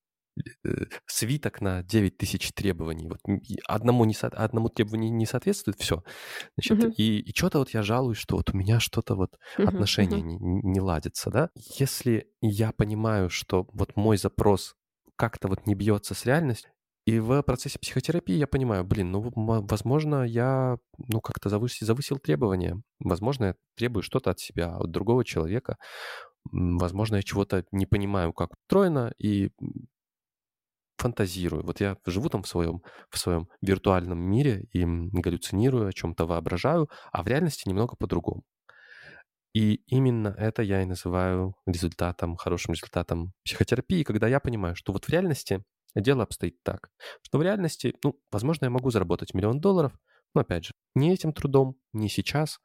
свиток 1.06 1.60
на 1.60 1.82
9 1.82 2.16
тысяч 2.16 2.52
требований. 2.52 3.08
Вот 3.08 3.20
одному, 3.66 4.04
не, 4.04 4.14
одному 4.20 4.68
требованию 4.68 5.12
не 5.12 5.26
соответствует, 5.26 5.78
все. 5.78 6.02
Значит, 6.56 6.84
uh-huh. 6.84 6.94
и, 6.94 7.20
и 7.20 7.36
что-то 7.36 7.58
вот 7.58 7.70
я 7.70 7.82
жалуюсь, 7.82 8.18
что 8.18 8.36
вот 8.36 8.50
у 8.52 8.56
меня 8.56 8.80
что-то 8.80 9.14
вот 9.14 9.36
uh-huh, 9.58 9.68
отношения 9.68 10.18
uh-huh. 10.18 10.38
Не, 10.38 10.72
не 10.72 10.80
ладятся, 10.80 11.30
да. 11.30 11.50
Если 11.78 12.28
я 12.40 12.72
понимаю, 12.72 13.30
что 13.30 13.66
вот 13.72 13.96
мой 13.96 14.16
запрос 14.16 14.74
как-то 15.16 15.48
вот 15.48 15.66
не 15.66 15.74
бьется 15.74 16.14
с 16.14 16.24
реальностью, 16.24 16.70
и 17.08 17.20
в 17.20 17.40
процессе 17.42 17.78
психотерапии 17.78 18.34
я 18.34 18.46
понимаю, 18.46 18.84
блин, 18.84 19.10
ну, 19.10 19.32
возможно, 19.34 20.24
я, 20.24 20.76
ну, 20.98 21.22
как-то 21.22 21.48
завысил, 21.48 21.86
завысил 21.86 22.18
требования. 22.18 22.82
Возможно, 23.00 23.44
я 23.46 23.54
требую 23.78 24.02
что-то 24.02 24.30
от 24.30 24.40
себя, 24.40 24.76
от 24.76 24.90
другого 24.90 25.24
человека. 25.24 25.78
Возможно, 26.52 27.16
я 27.16 27.22
чего-то 27.22 27.64
не 27.72 27.86
понимаю, 27.86 28.34
как 28.34 28.50
устроено, 28.52 29.14
и 29.16 29.52
фантазирую. 30.98 31.64
Вот 31.64 31.80
я 31.80 31.96
живу 32.06 32.28
там 32.28 32.42
в 32.42 32.48
своем, 32.48 32.82
в 33.10 33.18
своем 33.18 33.48
виртуальном 33.62 34.18
мире 34.18 34.66
и 34.72 34.84
галлюцинирую, 34.84 35.88
о 35.88 35.92
чем-то 35.92 36.26
воображаю, 36.26 36.88
а 37.12 37.22
в 37.22 37.28
реальности 37.28 37.68
немного 37.68 37.96
по-другому. 37.96 38.44
И 39.54 39.80
именно 39.86 40.34
это 40.38 40.62
я 40.62 40.82
и 40.82 40.86
называю 40.86 41.54
результатом, 41.66 42.36
хорошим 42.36 42.74
результатом 42.74 43.32
психотерапии, 43.44 44.02
когда 44.02 44.28
я 44.28 44.40
понимаю, 44.40 44.76
что 44.76 44.92
вот 44.92 45.06
в 45.06 45.08
реальности 45.08 45.64
дело 45.94 46.22
обстоит 46.22 46.62
так, 46.62 46.90
что 47.22 47.38
в 47.38 47.42
реальности, 47.42 47.94
ну, 48.04 48.18
возможно, 48.30 48.66
я 48.66 48.70
могу 48.70 48.90
заработать 48.90 49.34
миллион 49.34 49.60
долларов, 49.60 49.92
но, 50.34 50.42
опять 50.42 50.66
же, 50.66 50.74
не 50.94 51.12
этим 51.12 51.32
трудом, 51.32 51.76
не 51.92 52.08
сейчас, 52.08 52.60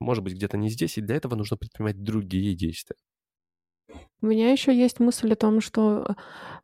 может 0.00 0.22
быть, 0.22 0.34
где-то 0.34 0.56
не 0.58 0.68
здесь, 0.68 0.98
и 0.98 1.00
для 1.00 1.16
этого 1.16 1.34
нужно 1.34 1.56
предпринимать 1.56 2.02
другие 2.02 2.54
действия. 2.54 2.96
У 4.20 4.26
меня 4.26 4.50
еще 4.50 4.76
есть 4.76 5.00
мысль 5.00 5.32
о 5.32 5.36
том, 5.36 5.60
что, 5.60 6.16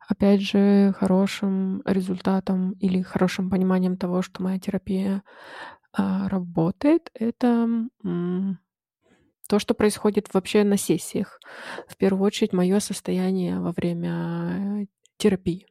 опять 0.07 0.41
же, 0.41 0.93
хорошим 0.97 1.81
результатом 1.85 2.71
или 2.73 3.01
хорошим 3.01 3.49
пониманием 3.49 3.97
того, 3.97 4.21
что 4.21 4.43
моя 4.43 4.59
терапия 4.59 5.23
а, 5.93 6.29
работает, 6.29 7.09
это 7.13 7.67
м, 8.03 8.59
то, 9.49 9.59
что 9.59 9.73
происходит 9.73 10.33
вообще 10.33 10.63
на 10.63 10.77
сессиях. 10.77 11.39
В 11.87 11.97
первую 11.97 12.25
очередь, 12.25 12.53
мое 12.53 12.79
состояние 12.79 13.59
во 13.59 13.71
время 13.73 14.87
терапии. 15.17 15.67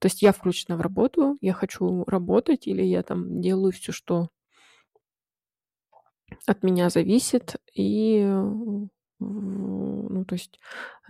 То 0.00 0.06
есть 0.06 0.22
я 0.22 0.32
включена 0.32 0.76
в 0.76 0.82
работу, 0.82 1.38
я 1.42 1.54
хочу 1.54 2.04
работать, 2.06 2.66
или 2.68 2.82
я 2.82 3.02
там 3.02 3.40
делаю 3.40 3.72
все, 3.72 3.92
что 3.92 4.30
от 6.46 6.62
меня 6.62 6.90
зависит, 6.90 7.56
и 7.74 8.26
ну, 9.18 10.24
то 10.26 10.34
есть 10.34 10.58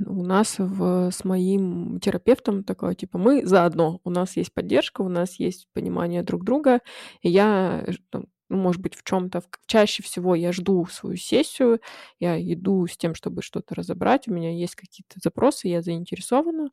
у 0.05 0.23
нас 0.23 0.57
в, 0.59 1.11
с 1.11 1.25
моим 1.25 1.99
терапевтом 2.01 2.64
такое, 2.64 2.95
типа, 2.95 3.19
мы 3.19 3.45
заодно, 3.45 4.01
у 4.05 4.11
нас 4.11 4.37
есть 4.37 4.53
поддержка, 4.55 5.03
у 5.03 5.09
нас 5.09 5.40
есть 5.40 5.69
понимание 5.73 6.23
друг 6.23 6.45
друга, 6.45 6.81
и 7.23 7.29
я, 7.29 7.87
ну, 8.12 8.27
может 8.49 8.81
быть, 8.81 8.95
в 8.95 9.03
чем-то, 9.03 9.42
чаще 9.66 10.03
всего 10.03 10.35
я 10.35 10.53
жду 10.53 10.87
свою 10.87 11.16
сессию, 11.16 11.81
я 12.21 12.40
иду 12.40 12.87
с 12.87 12.97
тем, 12.97 13.14
чтобы 13.14 13.42
что-то 13.42 13.75
разобрать, 13.75 14.29
у 14.29 14.33
меня 14.33 14.53
есть 14.53 14.77
какие-то 14.77 15.19
запросы, 15.21 15.69
я 15.69 15.83
заинтересована, 15.83 16.71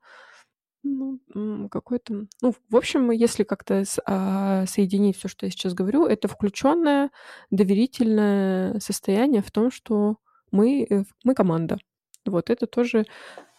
ну, 0.84 1.70
какой-то... 1.70 2.28
Ну, 2.42 2.54
в 2.70 2.76
общем, 2.76 3.10
если 3.12 3.44
как-то 3.44 3.84
а, 4.06 4.66
соединить 4.66 5.18
все, 5.18 5.30
что 5.30 5.46
я 5.46 5.52
сейчас 5.52 5.74
говорю, 5.74 6.06
это 6.06 6.28
включенное, 6.28 7.10
доверительное 7.52 8.80
состояние 8.80 9.42
в 9.42 9.52
том, 9.52 9.72
что 9.72 10.18
мы, 10.54 10.88
э, 10.90 11.04
мы 11.26 11.36
команда. 11.36 11.78
Вот 12.26 12.50
это 12.50 12.68
тоже, 12.68 13.06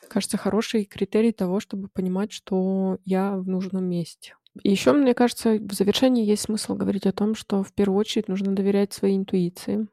кажется, 0.09 0.39
хороший 0.39 0.85
критерий 0.85 1.33
того, 1.33 1.61
чтобы 1.61 1.89
понимать, 1.89 2.33
что 2.33 2.99
я 3.05 3.37
в 3.37 3.47
нужном 3.47 3.85
месте. 3.85 4.35
Еще, 4.63 4.93
мне 4.93 5.15
кажется, 5.15 5.59
в 5.59 5.73
завершении 5.73 6.25
есть 6.25 6.43
смысл 6.43 6.75
говорить 6.75 7.07
о 7.07 7.13
том, 7.13 7.35
что 7.35 7.63
в 7.63 7.73
первую 7.73 7.99
очередь 7.99 8.29
нужно 8.29 8.55
доверять 8.55 8.93
своей 8.93 9.17
интуиции. 9.17 9.89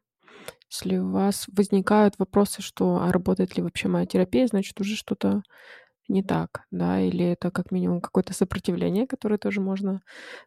Если 0.70 0.98
у 0.98 1.10
вас 1.10 1.48
возникают 1.52 2.18
вопросы, 2.18 2.62
что 2.62 3.02
а 3.02 3.12
работает 3.12 3.58
ли 3.58 3.64
вообще 3.64 3.88
моя 3.88 4.06
терапия, 4.06 4.48
значит, 4.48 4.80
уже 4.80 4.96
что-то 4.96 5.44
не 6.08 6.24
так, 6.24 6.66
да, 6.72 7.02
или 7.02 7.26
это 7.26 7.52
как 7.52 7.72
минимум 7.72 8.02
какое-то 8.02 8.34
сопротивление, 8.34 9.08
которое 9.08 9.38
тоже 9.38 9.62
можно 9.62 10.02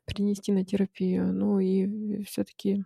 принести 0.04 0.52
на 0.52 0.64
терапию. 0.64 1.32
Ну 1.32 1.58
и 1.58 2.22
все-таки, 2.24 2.84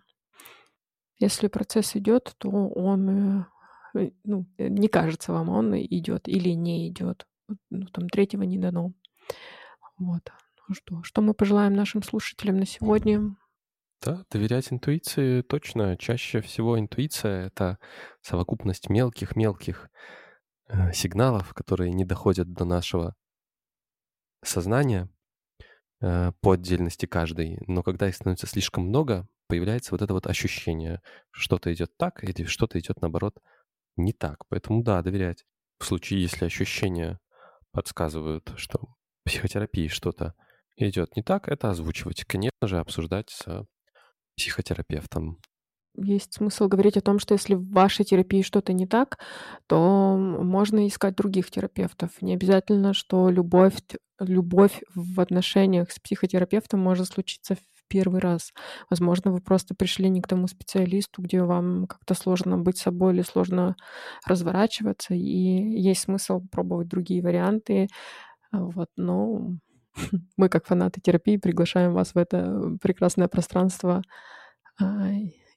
если 1.19 1.47
процесс 1.47 1.95
идет, 1.95 2.33
то 2.37 2.49
он, 2.49 3.39
э, 3.41 3.45
ну, 3.93 4.45
э, 4.57 4.67
не 4.67 4.87
кажется 4.87 5.33
вам, 5.33 5.49
он 5.49 5.75
идет 5.75 6.27
или 6.27 6.49
не 6.49 6.89
идет. 6.89 7.27
Ну, 7.69 7.85
там 7.87 8.09
третьего 8.09 8.43
не 8.43 8.57
дано. 8.57 8.93
Вот. 9.97 10.31
Ну 10.67 10.75
что, 10.75 11.03
что 11.03 11.21
мы 11.21 11.33
пожелаем 11.33 11.73
нашим 11.73 12.03
слушателям 12.03 12.57
на 12.57 12.65
сегодня? 12.65 13.35
Да, 14.01 14.23
доверять 14.31 14.71
интуиции 14.71 15.41
точно. 15.41 15.97
Чаще 15.97 16.41
всего 16.41 16.79
интуиция— 16.79 17.47
это 17.47 17.79
совокупность 18.21 18.89
мелких-мелких 18.89 19.89
Э, 20.69 20.93
сигналов, 20.93 21.53
которые 21.55 21.91
не 21.91 22.05
доходят 22.05 22.53
до 22.53 22.63
нашего 22.63 23.15
сознания 24.43 25.09
э, 25.99 26.31
по 26.41 26.51
отдельности 26.51 27.07
каждой, 27.07 27.57
но 27.65 27.81
когда 27.81 28.07
их 28.07 28.15
становится 28.15 28.45
слишком 28.45 28.85
много, 28.85 29.27
появляется 29.47 29.91
вот 29.91 30.03
это 30.03 30.13
вот 30.13 30.27
ощущение, 30.27 31.01
что-то 31.31 31.73
идет 31.73 31.97
так 31.97 32.23
или 32.23 32.43
что-то 32.43 32.79
идет, 32.79 33.01
наоборот, 33.01 33.39
не 33.99 34.13
так. 34.13 34.45
Поэтому 34.49 34.83
да, 34.83 35.01
доверять. 35.01 35.45
В 35.79 35.85
случае, 35.85 36.21
если 36.21 36.45
ощущения 36.45 37.19
подсказывают, 37.71 38.51
что 38.55 38.79
психотерапии 39.25 39.87
что-то 39.87 40.33
идет 40.77 41.15
не 41.15 41.23
так, 41.23 41.47
это 41.47 41.69
озвучивать. 41.69 42.23
Конечно 42.25 42.67
же, 42.67 42.79
обсуждать 42.79 43.29
с 43.29 43.65
психотерапевтом 44.35 45.39
есть 45.95 46.33
смысл 46.33 46.67
говорить 46.67 46.97
о 46.97 47.01
том, 47.01 47.19
что 47.19 47.33
если 47.33 47.55
в 47.55 47.71
вашей 47.71 48.05
терапии 48.05 48.41
что-то 48.41 48.73
не 48.73 48.87
так, 48.87 49.19
то 49.67 50.15
можно 50.17 50.87
искать 50.87 51.15
других 51.15 51.51
терапевтов. 51.51 52.11
Не 52.21 52.33
обязательно, 52.33 52.93
что 52.93 53.29
любовь, 53.29 53.73
любовь 54.19 54.81
в 54.95 55.19
отношениях 55.19 55.91
с 55.91 55.99
психотерапевтом 55.99 56.79
может 56.79 57.07
случиться 57.07 57.57
первый 57.89 58.21
раз. 58.21 58.53
Возможно, 58.89 59.31
вы 59.31 59.41
просто 59.41 59.75
пришли 59.75 60.09
не 60.09 60.21
к 60.21 60.27
тому 60.27 60.47
специалисту, 60.47 61.21
где 61.21 61.43
вам 61.43 61.87
как-то 61.87 62.13
сложно 62.13 62.57
быть 62.57 62.77
собой 62.77 63.13
или 63.13 63.21
сложно 63.21 63.75
разворачиваться, 64.25 65.13
и 65.13 65.19
есть 65.19 66.01
смысл 66.01 66.41
пробовать 66.51 66.87
другие 66.87 67.21
варианты. 67.21 67.87
Вот, 68.51 68.87
но 68.95 69.57
мы, 70.37 70.49
как 70.49 70.65
фанаты 70.65 71.01
терапии, 71.01 71.37
приглашаем 71.37 71.93
вас 71.93 72.13
в 72.13 72.17
это 72.17 72.77
прекрасное 72.81 73.27
пространство 73.27 74.01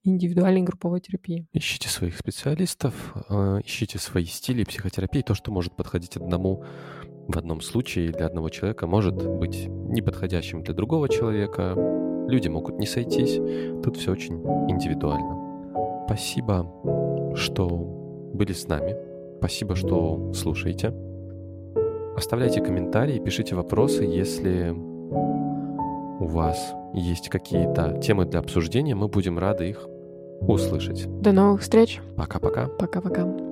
индивидуальной 0.04 0.62
групповой 0.62 1.00
терапии. 1.00 1.46
Ищите 1.52 1.88
своих 1.88 2.16
специалистов, 2.16 3.14
а, 3.28 3.60
ищите 3.64 3.98
свои 3.98 4.24
стили 4.24 4.64
психотерапии. 4.64 5.22
То, 5.22 5.34
что 5.34 5.52
может 5.52 5.76
подходить 5.76 6.16
одному 6.16 6.64
в 7.28 7.38
одном 7.38 7.60
случае 7.60 8.10
для 8.10 8.26
одного 8.26 8.48
человека, 8.48 8.86
может 8.86 9.14
быть 9.14 9.66
неподходящим 9.68 10.62
для 10.62 10.74
другого 10.74 11.08
человека. 11.08 11.74
Люди 12.28 12.48
могут 12.48 12.78
не 12.78 12.86
сойтись. 12.86 13.40
Тут 13.82 13.96
все 13.96 14.12
очень 14.12 14.36
индивидуально. 14.68 16.04
Спасибо, 16.06 16.66
что 17.34 17.68
были 18.32 18.52
с 18.52 18.68
нами. 18.68 18.96
Спасибо, 19.38 19.74
что 19.74 20.32
слушаете. 20.32 20.94
Оставляйте 22.16 22.60
комментарии, 22.60 23.18
пишите 23.18 23.54
вопросы, 23.54 24.04
если 24.04 24.74
у 26.20 26.26
вас 26.26 26.74
есть 26.94 27.28
какие-то 27.28 27.98
темы 28.00 28.26
для 28.26 28.40
обсуждения, 28.40 28.94
мы 28.94 29.08
будем 29.08 29.38
рады 29.38 29.70
их 29.70 29.88
услышать. 30.40 31.06
До 31.20 31.32
новых 31.32 31.62
встреч. 31.62 32.00
Пока-пока. 32.16 32.68
Пока-пока. 32.78 33.51